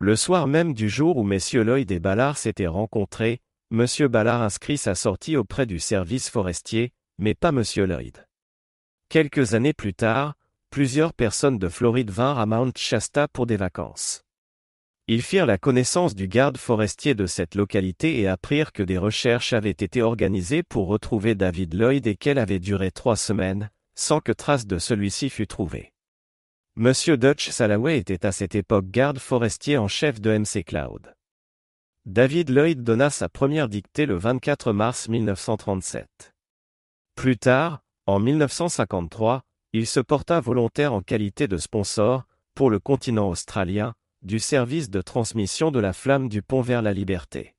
[0.00, 3.86] Le soir même du jour où messieurs Lloyd et Ballard s'étaient rencontrés, M.
[4.08, 7.62] Ballard inscrit sa sortie auprès du service forestier, mais pas M.
[7.76, 8.26] Lloyd.
[9.08, 10.34] Quelques années plus tard,
[10.72, 14.24] plusieurs personnes de Floride vinrent à Mount Shasta pour des vacances.
[15.06, 19.52] Ils firent la connaissance du garde forestier de cette localité et apprirent que des recherches
[19.52, 24.32] avaient été organisées pour retrouver David Lloyd et qu'elles avaient duré trois semaines, sans que
[24.32, 25.92] trace de celui-ci fût trouvée.
[26.76, 31.12] Monsieur Dutch Salaway était à cette époque garde forestier en chef de MC Cloud.
[32.06, 36.32] David Lloyd donna sa première dictée le 24 mars 1937.
[37.14, 39.42] Plus tard, en 1953,
[39.72, 45.00] il se porta volontaire en qualité de sponsor, pour le continent australien, du service de
[45.00, 47.54] transmission de la flamme du pont vers la liberté.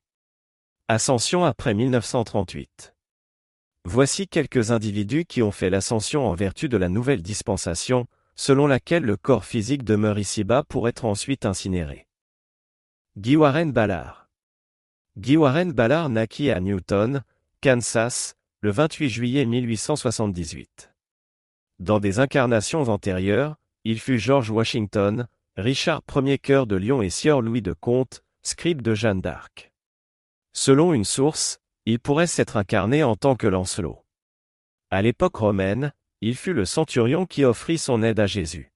[0.88, 2.94] Ascension après 1938.
[3.86, 8.06] Voici quelques individus qui ont fait l'ascension en vertu de la nouvelle dispensation,
[8.36, 12.08] selon laquelle le corps physique demeure ici-bas pour être ensuite incinéré.
[13.18, 14.30] Guy Warren Ballard.
[15.18, 17.24] Guy Warren Ballard naquit à Newton,
[17.62, 20.93] Kansas, le 28 juillet 1878.
[21.80, 27.42] Dans des incarnations antérieures, il fut George Washington, Richard Ier cœur de Lyon et Sieur
[27.42, 29.72] Louis de Comte, scribe de Jeanne d'Arc.
[30.54, 34.06] Selon une source, il pourrait s'être incarné en tant que Lancelot.
[34.92, 38.72] À l'époque romaine, il fut le centurion qui offrit son aide à Jésus.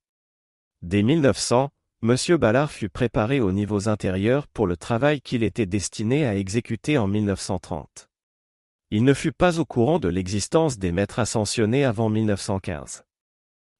[0.81, 1.69] Dès 1900,
[2.03, 2.15] M.
[2.37, 7.07] Ballard fut préparé aux niveaux intérieurs pour le travail qu'il était destiné à exécuter en
[7.07, 8.09] 1930.
[8.89, 13.03] Il ne fut pas au courant de l'existence des maîtres ascensionnés avant 1915.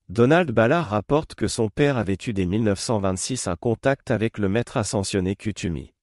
[0.09, 4.75] Donald Ballard rapporte que son père avait eu dès 1926 un contact avec le maître
[4.75, 5.93] ascensionné Kutumi.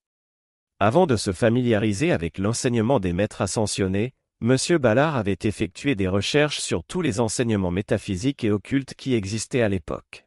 [0.81, 4.57] Avant de se familiariser avec l'enseignement des maîtres ascensionnés, M.
[4.79, 9.69] Ballard avait effectué des recherches sur tous les enseignements métaphysiques et occultes qui existaient à
[9.69, 10.27] l'époque.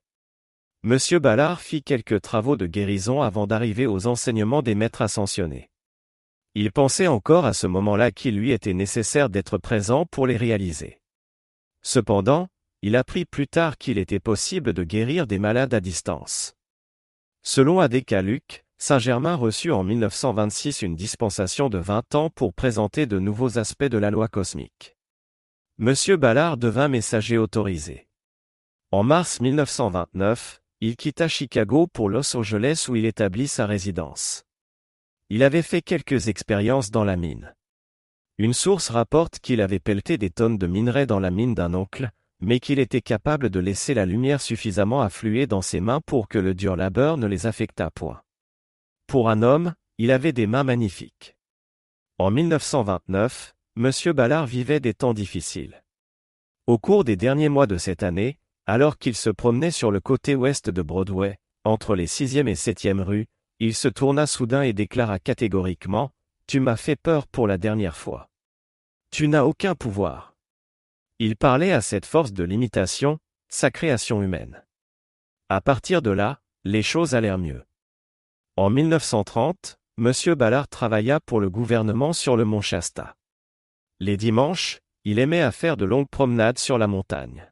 [0.84, 1.00] M.
[1.20, 5.72] Ballard fit quelques travaux de guérison avant d'arriver aux enseignements des maîtres ascensionnés.
[6.60, 11.00] Il pensait encore à ce moment-là qu'il lui était nécessaire d'être présent pour les réaliser.
[11.84, 12.48] Cependant,
[12.82, 16.56] il apprit plus tard qu'il était possible de guérir des malades à distance.
[17.44, 23.60] Selon Adécaluc, Saint-Germain reçut en 1926 une dispensation de 20 ans pour présenter de nouveaux
[23.60, 24.98] aspects de la loi cosmique.
[25.78, 28.08] Monsieur Ballard devint messager autorisé.
[28.90, 34.47] En mars 1929, il quitta Chicago pour Los Angeles où il établit sa résidence.
[35.30, 37.54] Il avait fait quelques expériences dans la mine.
[38.38, 42.12] Une source rapporte qu'il avait pelleté des tonnes de minerais dans la mine d'un oncle,
[42.40, 46.38] mais qu'il était capable de laisser la lumière suffisamment affluer dans ses mains pour que
[46.38, 48.22] le dur labeur ne les affectât point.
[49.06, 51.36] Pour un homme, il avait des mains magnifiques.
[52.20, 53.92] En 1929, M.
[54.14, 55.84] Ballard vivait des temps difficiles.
[56.68, 60.36] Au cours des derniers mois de cette année, alors qu'il se promenait sur le côté
[60.36, 63.28] ouest de Broadway, entre les 6e et 7e rues,
[63.60, 66.12] il se tourna soudain et déclara catégoriquement,
[66.48, 68.30] Tu m'as fait peur pour la dernière fois.
[69.12, 70.36] Tu n'as aucun pouvoir.
[71.20, 74.64] Il parlait à cette force de l'imitation, sa création humaine.
[75.50, 77.66] À partir de là, les choses allèrent mieux.
[78.56, 80.12] En 1930, M.
[80.36, 83.16] Ballard travailla pour le gouvernement sur le mont Shasta.
[84.00, 87.52] Les dimanches, il aimait à faire de longues promenades sur la montagne.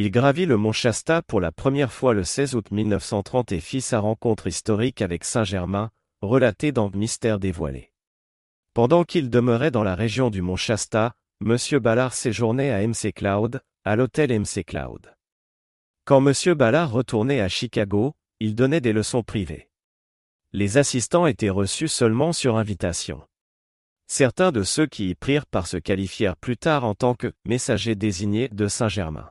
[0.00, 3.80] Il gravit le mont Shasta pour la première fois le 16 août 1930 et fit
[3.80, 5.90] sa rencontre historique avec Saint-Germain,
[6.22, 7.90] relatée dans Mystère dévoilé.
[8.74, 11.56] Pendant qu'il demeurait dans la région du mont Shasta, M.
[11.80, 15.12] Ballard séjournait à MC Cloud, à l'hôtel MC Cloud.
[16.04, 16.54] Quand M.
[16.54, 19.68] Ballard retournait à Chicago, il donnait des leçons privées
[20.52, 23.22] les assistants étaient reçus seulement sur invitation.
[24.06, 27.94] Certains de ceux qui y prirent part se qualifièrent plus tard en tant que messagers
[27.94, 29.30] désignés de Saint-Germain.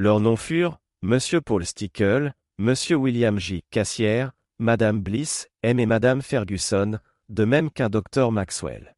[0.00, 1.18] Leurs noms furent M.
[1.44, 2.74] Paul Stickle, M.
[2.90, 3.64] William J.
[3.72, 4.30] Cassière,
[4.60, 5.80] Mme Bliss, M.
[5.80, 8.94] et Mme Ferguson, de même qu'un docteur Maxwell.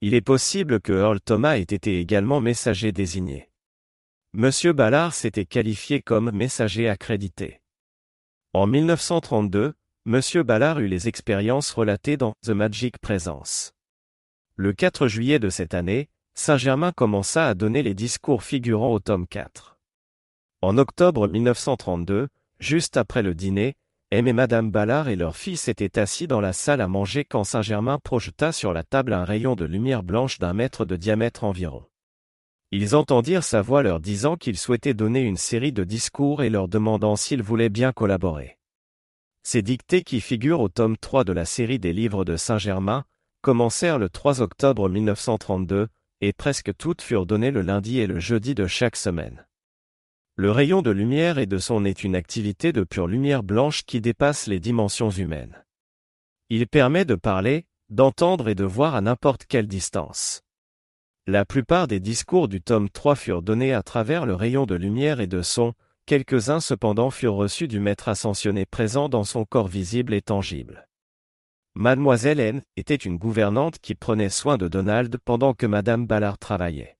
[0.00, 3.48] Il est possible que Earl Thomas ait été également messager désigné.
[4.36, 4.50] M.
[4.72, 7.60] Ballard s'était qualifié comme messager accrédité.
[8.54, 13.72] En 1932, Monsieur Ballard eut les expériences relatées dans The Magic Presence.
[14.56, 19.28] Le 4 juillet de cette année, Saint-Germain commença à donner les discours figurant au tome
[19.28, 19.77] 4.
[20.60, 22.26] En octobre 1932,
[22.58, 23.76] juste après le dîner,
[24.10, 27.44] M et Madame Ballard et leur fils étaient assis dans la salle à manger quand
[27.44, 31.84] Saint-Germain projeta sur la table un rayon de lumière blanche d'un mètre de diamètre environ.
[32.72, 36.66] Ils entendirent sa voix leur disant qu'il souhaitait donner une série de discours et leur
[36.66, 38.58] demandant s'ils voulaient bien collaborer.
[39.44, 43.04] Ces dictées qui figurent au tome 3 de la série des livres de Saint-Germain,
[43.42, 45.86] commencèrent le 3 octobre 1932,
[46.20, 49.44] et presque toutes furent données le lundi et le jeudi de chaque semaine.
[50.40, 54.00] Le rayon de lumière et de son est une activité de pure lumière blanche qui
[54.00, 55.64] dépasse les dimensions humaines.
[56.48, 60.42] Il permet de parler, d'entendre et de voir à n'importe quelle distance.
[61.26, 65.18] La plupart des discours du tome 3 furent donnés à travers le rayon de lumière
[65.18, 65.74] et de son,
[66.06, 70.88] Quelques-uns cependant furent reçus du maître ascensionné présent dans son corps visible et tangible.
[71.74, 76.96] Mademoiselle N était une gouvernante qui prenait soin de Donald pendant que Madame Ballard travaillait.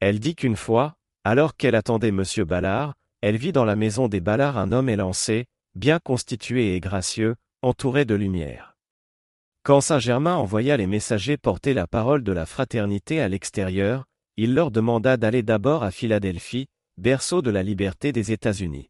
[0.00, 0.97] Elle dit qu'une fois,
[1.28, 5.44] alors qu'elle attendait Monsieur Ballard, elle vit dans la maison des Ballard un homme élancé,
[5.74, 8.78] bien constitué et gracieux, entouré de lumière.
[9.62, 14.06] Quand Saint-Germain envoya les messagers porter la parole de la fraternité à l'extérieur,
[14.38, 16.66] il leur demanda d'aller d'abord à Philadelphie,
[16.96, 18.88] berceau de la liberté des États-Unis.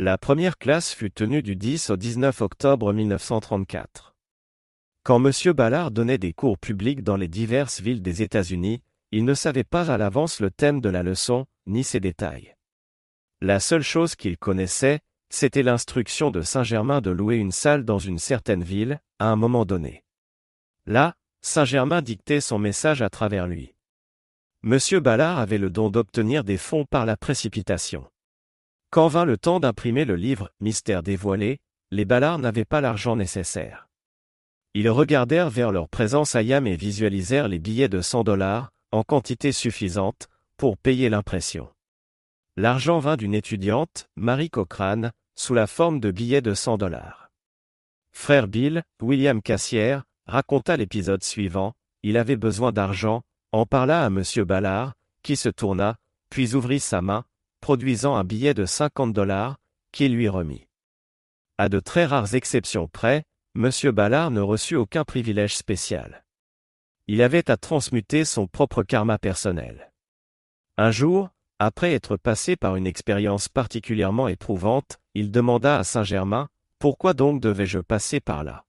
[0.00, 4.16] La première classe fut tenue du 10 au 19 octobre 1934.
[5.04, 5.52] Quand M.
[5.52, 8.82] Ballard donnait des cours publics dans les diverses villes des États-Unis,
[9.16, 12.56] il ne savait pas à l'avance le thème de la leçon, ni ses détails.
[13.40, 14.98] La seule chose qu'il connaissait,
[15.30, 19.64] c'était l'instruction de Saint-Germain de louer une salle dans une certaine ville, à un moment
[19.64, 20.02] donné.
[20.86, 23.76] Là, Saint-Germain dictait son message à travers lui.
[24.64, 28.10] Monsieur Ballard avait le don d'obtenir des fonds par la précipitation.
[28.90, 31.60] Quand vint le temps d'imprimer le livre Mystère dévoilé,
[31.92, 33.88] les Ballards n'avaient pas l'argent nécessaire.
[34.74, 39.02] Ils regardèrent vers leur présence à Yam et visualisèrent les billets de 100 dollars, en
[39.02, 41.68] quantité suffisante, pour payer l'impression.
[42.56, 47.28] L'argent vint d'une étudiante, Marie Cochrane, sous la forme de billets de 100 dollars.
[48.12, 51.74] Frère Bill, William Cassière, raconta l'épisode suivant,
[52.04, 54.22] il avait besoin d'argent, en parla à M.
[54.46, 55.96] Ballard, qui se tourna,
[56.30, 57.24] puis ouvrit sa main,
[57.60, 59.56] produisant un billet de 50 dollars,
[59.90, 60.68] qu'il lui remit.
[61.58, 63.24] À de très rares exceptions près,
[63.56, 63.70] M.
[63.90, 66.23] Ballard ne reçut aucun privilège spécial.
[67.06, 69.92] Il avait à transmuter son propre karma personnel.
[70.78, 71.28] Un jour,
[71.58, 76.48] après être passé par une expérience particulièrement éprouvante, il demanda à Saint-Germain,
[76.78, 78.64] Pourquoi donc devais-je passer par là?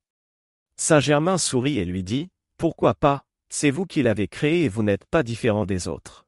[0.75, 5.05] Saint-Germain sourit et lui dit, Pourquoi pas, c'est vous qui l'avez créé et vous n'êtes
[5.05, 6.25] pas différent des autres.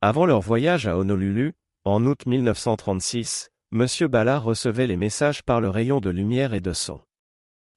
[0.00, 1.52] Avant leur voyage à Honolulu,
[1.84, 3.86] en août 1936, M.
[4.08, 7.02] Ballard recevait les messages par le rayon de lumière et de son.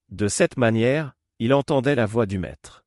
[0.10, 2.83] De cette manière, il entendait la voix du maître.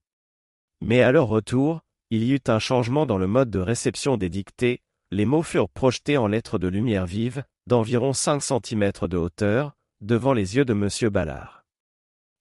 [0.81, 4.29] Mais à leur retour, il y eut un changement dans le mode de réception des
[4.29, 9.73] dictées, les mots furent projetés en lettres de lumière vive, d'environ 5 cm de hauteur,
[10.01, 11.11] devant les yeux de M.
[11.11, 11.65] Ballard.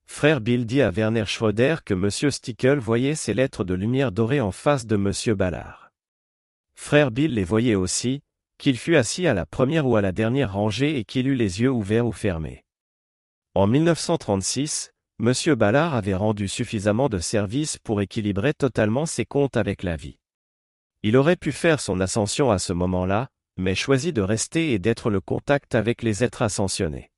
[0.06, 2.30] Frère Bill dit à Werner Schroeder que M.
[2.30, 5.34] Stickel voyait ces lettres de lumière dorées en face de M.
[5.34, 5.90] Ballard.
[6.74, 8.22] Frère Bill les voyait aussi,
[8.58, 11.60] qu'il fût assis à la première ou à la dernière rangée et qu'il eût les
[11.60, 12.64] yeux ouverts ou fermés.
[13.54, 15.32] En 1936, M.
[15.54, 20.18] Ballard avait rendu suffisamment de services pour équilibrer totalement ses comptes avec la vie.
[21.02, 25.08] Il aurait pu faire son ascension à ce moment-là, mais choisit de rester et d'être
[25.08, 27.10] le contact avec les êtres ascensionnés.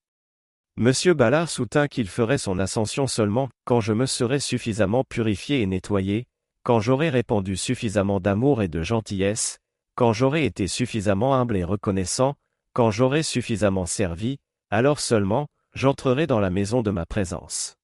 [0.79, 0.93] M.
[1.15, 6.27] Ballard soutint qu'il ferait son ascension seulement quand je me serais suffisamment purifié et nettoyé,
[6.63, 9.59] quand j'aurais répandu suffisamment d'amour et de gentillesse,
[9.97, 12.37] quand j'aurais été suffisamment humble et reconnaissant,
[12.75, 14.39] quand j'aurais suffisamment servi,
[14.71, 17.78] alors seulement, j'entrerai dans la maison de ma présence.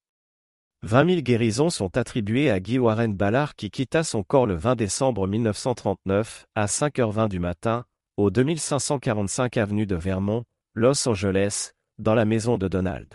[0.85, 4.77] 20 000 guérisons sont attribuées à Guy Warren Ballard qui quitta son corps le 20
[4.77, 7.87] décembre 1939, à 5h20 du matin,
[8.19, 13.09] au 2545 avenue de Vermont, Los Angeles, dans la maison de Donald.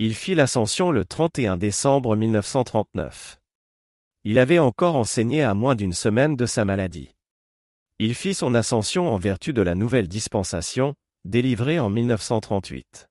[0.00, 3.38] Il fit l'ascension le 31 décembre 1939.
[4.24, 7.14] Il avait encore enseigné à moins d'une semaine de sa maladie.
[7.98, 13.08] Il fit son ascension en vertu de la nouvelle dispensation, délivrée en 1938.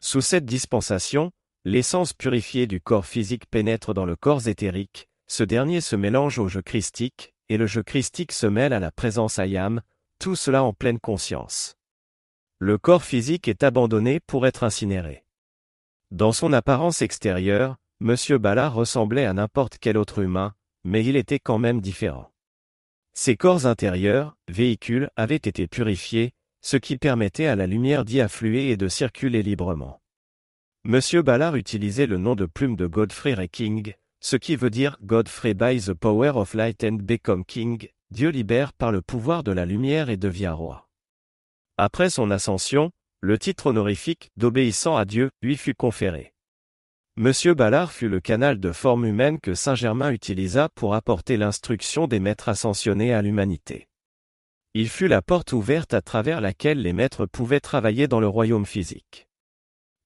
[0.00, 1.30] Sous cette dispensation,
[1.64, 6.48] l'essence purifiée du corps physique pénètre dans le corps éthérique, ce dernier se mélange au
[6.48, 9.80] jeu christique, et le jeu christique se mêle à la présence ayam,
[10.18, 11.76] tout cela en pleine conscience.
[12.58, 15.24] Le corps physique est abandonné pour être incinéré.
[16.10, 18.16] Dans son apparence extérieure, M.
[18.38, 20.54] Ballard ressemblait à n'importe quel autre humain,
[20.84, 22.30] mais il était quand même différent.
[23.14, 28.70] Ses corps intérieurs, véhicules, avaient été purifiés, ce qui permettait à la lumière d'y affluer
[28.70, 30.00] et de circuler librement.
[30.86, 34.98] Monsieur Ballard utilisait le nom de plume de Godfrey Ray King, ce qui veut dire
[35.02, 39.50] Godfrey by the power of light and become king, Dieu libère par le pouvoir de
[39.50, 40.86] la lumière et devient roi.
[41.78, 42.90] Après son ascension,
[43.22, 46.34] le titre honorifique d'obéissant à Dieu lui fut conféré.
[47.16, 52.20] Monsieur Ballard fut le canal de forme humaine que Saint-Germain utilisa pour apporter l'instruction des
[52.20, 53.88] maîtres ascensionnés à l'humanité.
[54.74, 58.66] Il fut la porte ouverte à travers laquelle les maîtres pouvaient travailler dans le royaume
[58.66, 59.28] physique.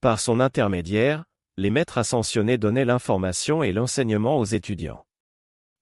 [0.01, 1.25] Par son intermédiaire,
[1.57, 5.05] les maîtres ascensionnés donnaient l'information et l'enseignement aux étudiants.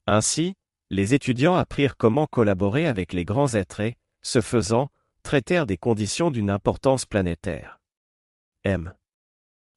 [0.06, 0.54] Ainsi,
[0.88, 4.88] les étudiants apprirent comment collaborer avec les grands êtres et, ce faisant,
[5.22, 7.78] traitèrent des conditions d'une importance planétaire.
[8.64, 8.94] M.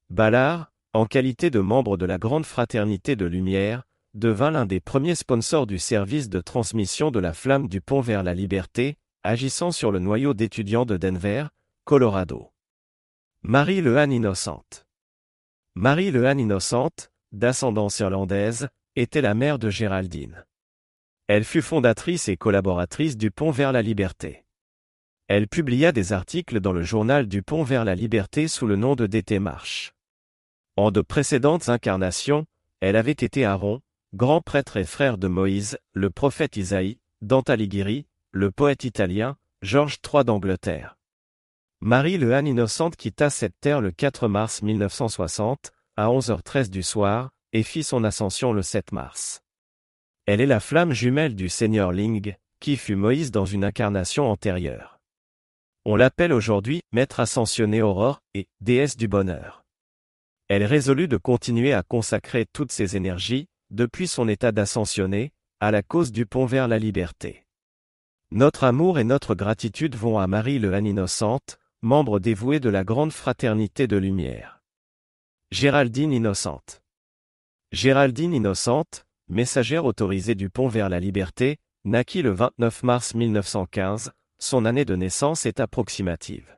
[0.10, 3.84] Ballard, en qualité de membre de la Grande Fraternité de Lumière,
[4.14, 8.24] devint l'un des premiers sponsors du service de transmission de la flamme du pont vers
[8.24, 11.48] la liberté, agissant sur le noyau d'étudiants de Denver,
[11.84, 12.52] Colorado.
[13.42, 14.86] Marie Lehan Innocente
[15.74, 18.68] Marie Lehan Innocente, d'ascendance irlandaise,
[18.98, 20.46] était la mère de Géraldine.
[21.28, 24.44] Elle fut fondatrice et collaboratrice du Pont vers la Liberté.
[25.30, 28.96] Elle publia des articles dans le journal du Pont vers la Liberté sous le nom
[28.96, 29.94] de DT Marche.
[30.76, 32.46] En de précédentes incarnations,
[32.82, 33.80] elle avait été Aaron,
[34.14, 40.00] grand prêtre et frère de Moïse, le prophète Isaïe, Dante Alighieri, le poète italien, Georges
[40.06, 40.99] III d'Angleterre.
[41.82, 47.30] Marie le Han innocente quitta cette terre le 4 mars 1960, à 11h13 du soir,
[47.54, 49.40] et fit son ascension le 7 mars.
[50.26, 55.00] Elle est la flamme jumelle du Seigneur Ling, qui fut Moïse dans une incarnation antérieure.
[55.86, 59.64] On l'appelle aujourd'hui Maître ascensionné Aurore et Déesse du bonheur.
[60.50, 65.82] Elle résolut de continuer à consacrer toutes ses énergies, depuis son état d'ascensionné, à la
[65.82, 67.46] cause du pont vers la liberté.
[68.32, 72.84] Notre amour et notre gratitude vont à Marie le Han Innocente, membre dévoué de la
[72.84, 74.62] grande fraternité de lumière.
[75.52, 76.84] Géraldine Innocente.
[77.72, 84.66] Géraldine Innocente, messagère autorisée du pont vers la liberté, naquit le 29 mars 1915, son
[84.66, 86.58] année de naissance est approximative.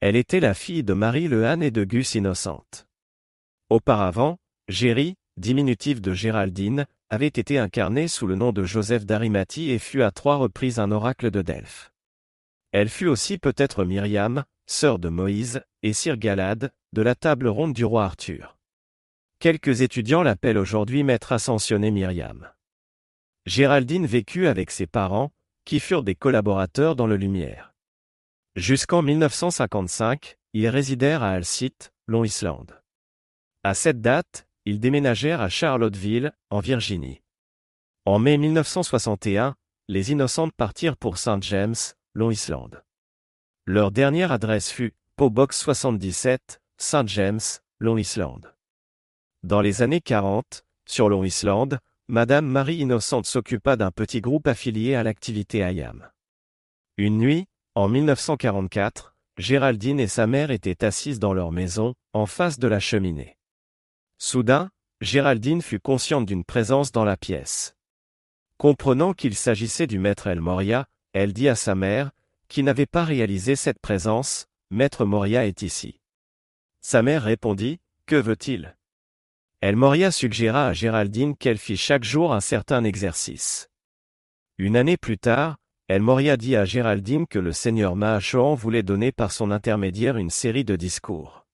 [0.00, 2.86] Elle était la fille de Marie Lehan et de Gus Innocente.
[3.70, 4.36] Auparavant,
[4.68, 10.02] Géry, diminutif de Géraldine, avait été incarné sous le nom de Joseph d'Arimathie et fut
[10.02, 11.90] à trois reprises un oracle de Delphes.
[12.78, 17.72] Elle fut aussi peut-être Myriam, sœur de Moïse, et Sir Galad, de la table ronde
[17.72, 18.58] du roi Arthur.
[19.38, 22.52] Quelques étudiants l'appellent aujourd'hui maître ascensionné Myriam.
[23.46, 25.32] Géraldine vécut avec ses parents,
[25.64, 27.72] qui furent des collaborateurs dans le Lumière.
[28.56, 32.78] Jusqu'en 1955, ils résidèrent à Alcite, Long Island.
[33.62, 37.22] À cette date, ils déménagèrent à Charlottesville, en Virginie.
[38.04, 39.56] En mai 1961,
[39.88, 41.42] les Innocentes partirent pour St.
[41.42, 41.74] James,
[42.16, 42.82] Long Island.
[43.66, 47.06] Leur dernière adresse fut Po Box 77, St.
[47.08, 47.40] James,
[47.78, 48.54] Long Island.
[49.42, 54.94] Dans les années 40, sur Long Island, Madame Marie Innocente s'occupa d'un petit groupe affilié
[54.94, 56.10] à l'activité IAM.
[56.96, 62.58] Une nuit, en 1944, Géraldine et sa mère étaient assises dans leur maison, en face
[62.58, 63.36] de la cheminée.
[64.16, 64.70] Soudain,
[65.02, 67.76] Géraldine fut consciente d'une présence dans la pièce.
[68.56, 70.88] Comprenant qu'il s'agissait du maître El Moria,
[71.18, 72.10] elle dit à sa mère,
[72.46, 75.98] qui n'avait pas réalisé cette présence, Maître Moria est ici.
[76.82, 78.76] Sa mère répondit, Que veut-il?
[79.62, 83.70] El Moria suggéra à Géraldine qu'elle fît chaque jour un certain exercice.
[84.58, 85.56] Une année plus tard,
[85.88, 90.28] El Moria dit à Géraldine que le seigneur Mahachohan voulait donner par son intermédiaire une
[90.28, 91.46] série de discours.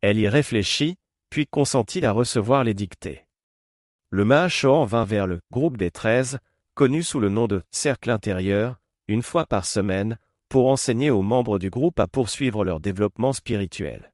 [0.00, 0.94] Elle y réfléchit,
[1.28, 3.26] puis consentit à recevoir les dictées.
[4.10, 6.38] Le Mahachohan vint vers le groupe des treize,
[6.76, 8.76] connu sous le nom de cercle intérieur,
[9.08, 10.18] une fois par semaine,
[10.50, 14.12] pour enseigner aux membres du groupe à poursuivre leur développement spirituel.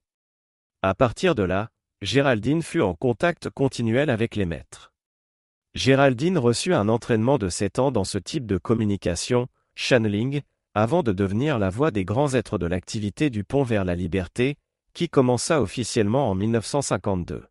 [0.80, 1.70] À partir de là,
[2.02, 4.92] Géraldine fut en contact continuel avec les maîtres.
[5.74, 10.42] Géraldine reçut un entraînement de sept ans dans ce type de communication, channeling,
[10.74, 14.56] avant de devenir la voix des grands êtres de l'activité du pont vers la liberté,
[14.94, 17.44] qui commença officiellement en 1952.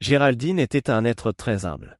[0.00, 1.98] Géraldine était un être très humble.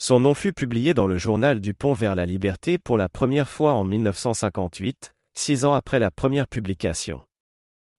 [0.00, 3.48] Son nom fut publié dans le journal du pont vers la liberté pour la première
[3.48, 7.20] fois en 1958, six ans après la première publication.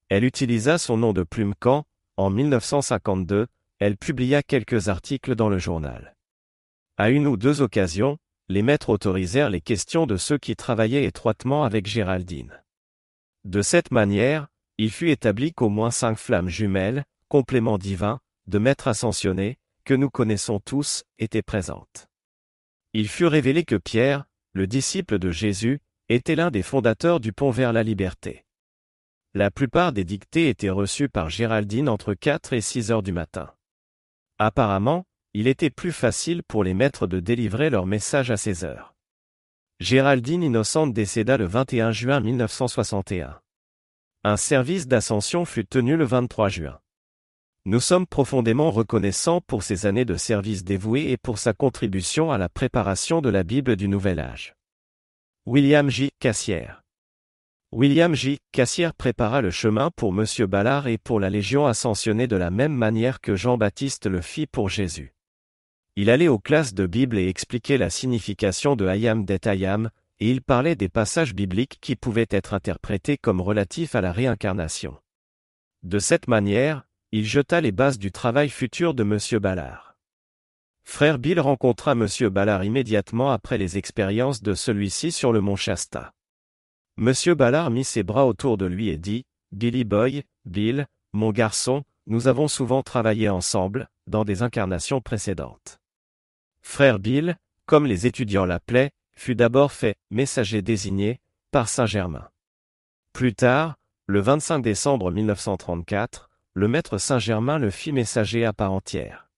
[0.07, 1.83] Elle utilisa son nom de plume quand,
[2.15, 3.47] en 1952,
[3.79, 6.15] elle publia quelques articles dans le journal.
[6.97, 11.65] À une ou deux occasions, les maîtres autorisèrent les questions de ceux qui travaillaient étroitement
[11.65, 12.63] avec Géraldine.
[13.43, 14.47] De cette manière,
[14.77, 19.58] il fut établi qu'au moins cinq flammes jumelles, compléments divins, de maîtres ascensionnés,
[19.89, 22.09] que nous connaissons tous, étaient présentes.
[22.93, 25.79] Il fut révélé que Pierre, le disciple de Jésus,
[26.09, 28.45] était l'un des fondateurs du pont vers la liberté.
[29.33, 33.51] La plupart des dictées étaient reçues par Géraldine entre 4 et 6 heures du matin.
[34.37, 38.93] Apparemment, il était plus facile pour les maîtres de délivrer leur message à ces heures.
[39.79, 43.41] Géraldine Innocente décéda le 21 juin 1961.
[44.23, 46.79] Un service d'ascension fut tenu le 23 juin.
[47.65, 52.37] Nous sommes profondément reconnaissants pour ses années de service dévoué et pour sa contribution à
[52.37, 54.55] la préparation de la Bible du Nouvel Âge.
[55.45, 56.11] William J.
[56.19, 56.83] Cassière
[57.73, 58.39] William J.
[58.53, 60.25] Cassière prépara le chemin pour M.
[60.47, 64.69] Ballard et pour la Légion ascensionnée de la même manière que Jean-Baptiste le fit pour
[64.69, 65.13] Jésus.
[65.97, 69.89] Il allait aux classes de Bible et expliquait la signification de Ayam det Ayam,
[70.21, 74.97] et il parlait des passages bibliques qui pouvaient être interprétés comme relatifs à la réincarnation.
[75.83, 79.39] De cette manière, il jeta les bases du travail futur de M.
[79.39, 79.95] Ballard.
[80.83, 82.07] Frère Bill rencontra M.
[82.29, 86.13] Ballard immédiatement après les expériences de celui-ci sur le mont Shasta.
[86.97, 87.13] M.
[87.35, 92.27] Ballard mit ses bras autour de lui et dit, Billy Boy, Bill, mon garçon, nous
[92.27, 95.79] avons souvent travaillé ensemble, dans des incarnations précédentes.
[96.61, 101.19] Frère Bill, comme les étudiants l'appelaient, fut d'abord fait messager désigné
[101.51, 102.29] par Saint-Germain.
[103.13, 106.28] Plus tard, le 25 décembre 1934,
[106.59, 109.29] le maître Saint-Germain le fit messager à part entière.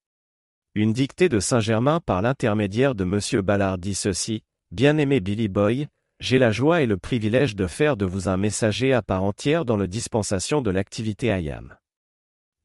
[0.73, 3.41] Une dictée de Saint-Germain par l'intermédiaire de M.
[3.43, 5.87] Ballard dit ceci, Bien-aimé Billy Boy,
[6.19, 9.65] j'ai la joie et le privilège de faire de vous un messager à part entière
[9.65, 11.77] dans la dispensation de l'activité IAM.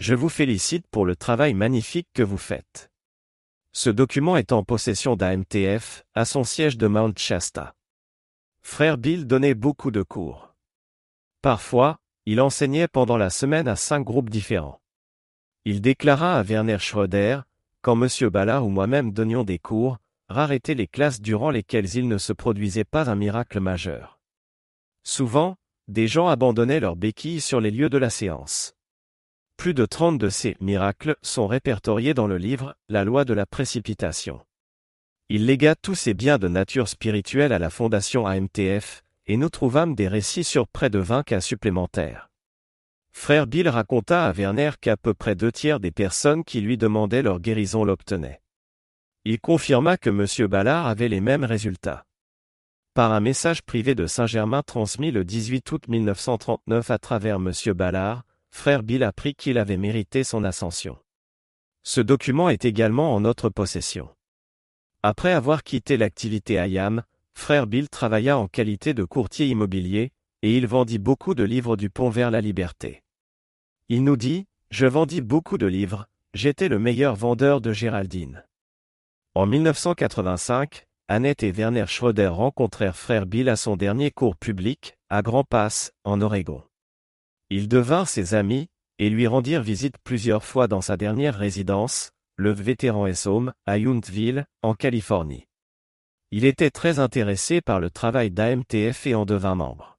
[0.01, 2.91] Je vous félicite pour le travail magnifique que vous faites.
[3.73, 7.75] Ce document est en possession d'AMTF, à son siège de Mount Shasta.
[8.63, 10.55] Frère Bill donnait beaucoup de cours.
[11.43, 14.81] Parfois, il enseignait pendant la semaine à cinq groupes différents.
[15.65, 17.41] Il déclara à Werner Schröder,
[17.83, 18.29] quand M.
[18.31, 19.99] Ballard ou moi-même donnions des cours,
[20.51, 24.19] étaient les classes durant lesquelles il ne se produisait pas un miracle majeur.
[25.05, 25.57] Souvent,
[25.87, 28.75] des gens abandonnaient leurs béquilles sur les lieux de la séance.
[29.57, 33.47] Plus de trente de ces miracles sont répertoriés dans le livre La loi de la
[33.47, 34.45] précipitation.
[35.29, 39.95] Il légua tous ses biens de nature spirituelle à la fondation AMTF, et nous trouvâmes
[39.95, 42.31] des récits sur près de 20 cas supplémentaires.
[43.13, 47.23] Frère Bill raconta à Werner qu'à peu près deux tiers des personnes qui lui demandaient
[47.23, 48.43] leur guérison l'obtenaient.
[49.25, 50.49] Il confirma que M.
[50.49, 52.05] Ballard avait les mêmes résultats.
[52.95, 57.53] Par un message privé de Saint-Germain transmis le 18 août 1939 à travers M.
[57.75, 60.99] Ballard, frère Bill apprit qu'il avait mérité son ascension.
[61.83, 64.09] Ce document est également en notre possession.
[65.03, 67.03] Après avoir quitté l'activité IAM,
[67.37, 70.11] frère Bill travailla en qualité de courtier immobilier,
[70.43, 73.03] et il vendit beaucoup de livres du pont vers la liberté.
[73.89, 78.45] Il nous dit, Je vendis beaucoup de livres, j'étais le meilleur vendeur de Géraldine.
[79.35, 85.23] En 1985, Annette et Werner Schroeder rencontrèrent frère Bill à son dernier cours public, à
[85.23, 86.65] Grand Pass, en Oregon.
[87.51, 88.67] Ils devinrent ses amis,
[88.99, 94.47] et lui rendirent visite plusieurs fois dans sa dernière résidence, le vétéran Home, à Yountville,
[94.63, 95.47] en Californie.
[96.33, 99.97] Il était très intéressé par le travail d'AMTF et en devint membre.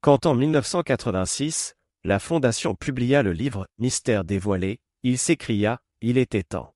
[0.00, 1.74] Quand en 1986,
[2.04, 6.74] la Fondation publia le livre Mystère dévoilé, il s'écria, Il était temps.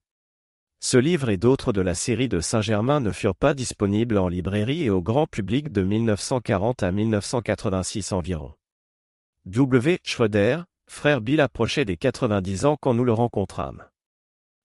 [0.79, 4.83] Ce livre et d'autres de la série de Saint-Germain ne furent pas disponibles en librairie
[4.83, 8.53] et au grand public de 1940 à 1986 environ.
[9.45, 9.99] W.
[10.03, 13.83] Schroeder, frère Bill approchait des 90 ans quand nous le rencontrâmes.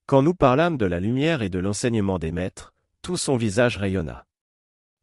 [0.06, 2.72] Quand nous parlâmes de la lumière et de l'enseignement des maîtres,
[3.14, 4.26] son visage rayonna.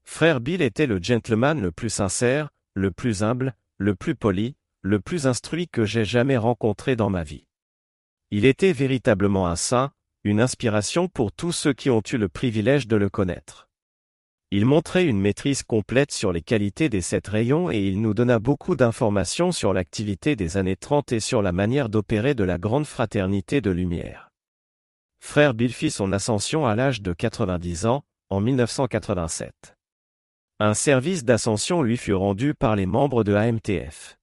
[0.03, 4.99] Frère Bill était le gentleman le plus sincère, le plus humble, le plus poli, le
[4.99, 7.47] plus instruit que j'ai jamais rencontré dans ma vie.
[8.31, 9.91] Il était véritablement un saint,
[10.25, 13.69] une inspiration pour tous ceux qui ont eu le privilège de le connaître.
[14.51, 18.39] Il montrait une maîtrise complète sur les qualités des sept rayons et il nous donna
[18.39, 22.85] beaucoup d'informations sur l'activité des années 30 et sur la manière d'opérer de la grande
[22.85, 24.32] fraternité de lumière.
[25.25, 29.75] Frère Bill fit son ascension à l'âge de 90 ans, en 1987.
[30.59, 34.19] Un service d'ascension lui fut rendu par les membres de AMTF.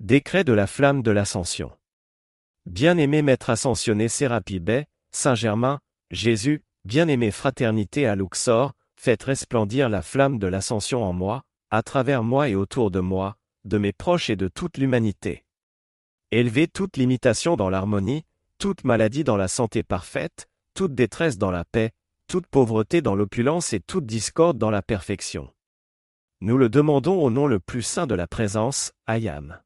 [0.00, 1.70] Décret de la flamme de l'ascension.
[2.66, 5.78] Bien-aimé maître ascensionné Sérapi Bay, Saint-Germain,
[6.10, 12.24] Jésus, bien-aimé fraternité à Luxor, Faites resplendir la flamme de l'ascension en moi, à travers
[12.24, 15.44] moi et autour de moi, de mes proches et de toute l'humanité.
[16.32, 18.24] Élevez toute limitation dans l'harmonie,
[18.58, 21.92] toute maladie dans la santé parfaite, toute détresse dans la paix,
[22.26, 25.48] toute pauvreté dans l'opulence et toute discorde dans la perfection.
[26.40, 29.60] Nous le demandons au nom le plus saint de la présence, Ayam.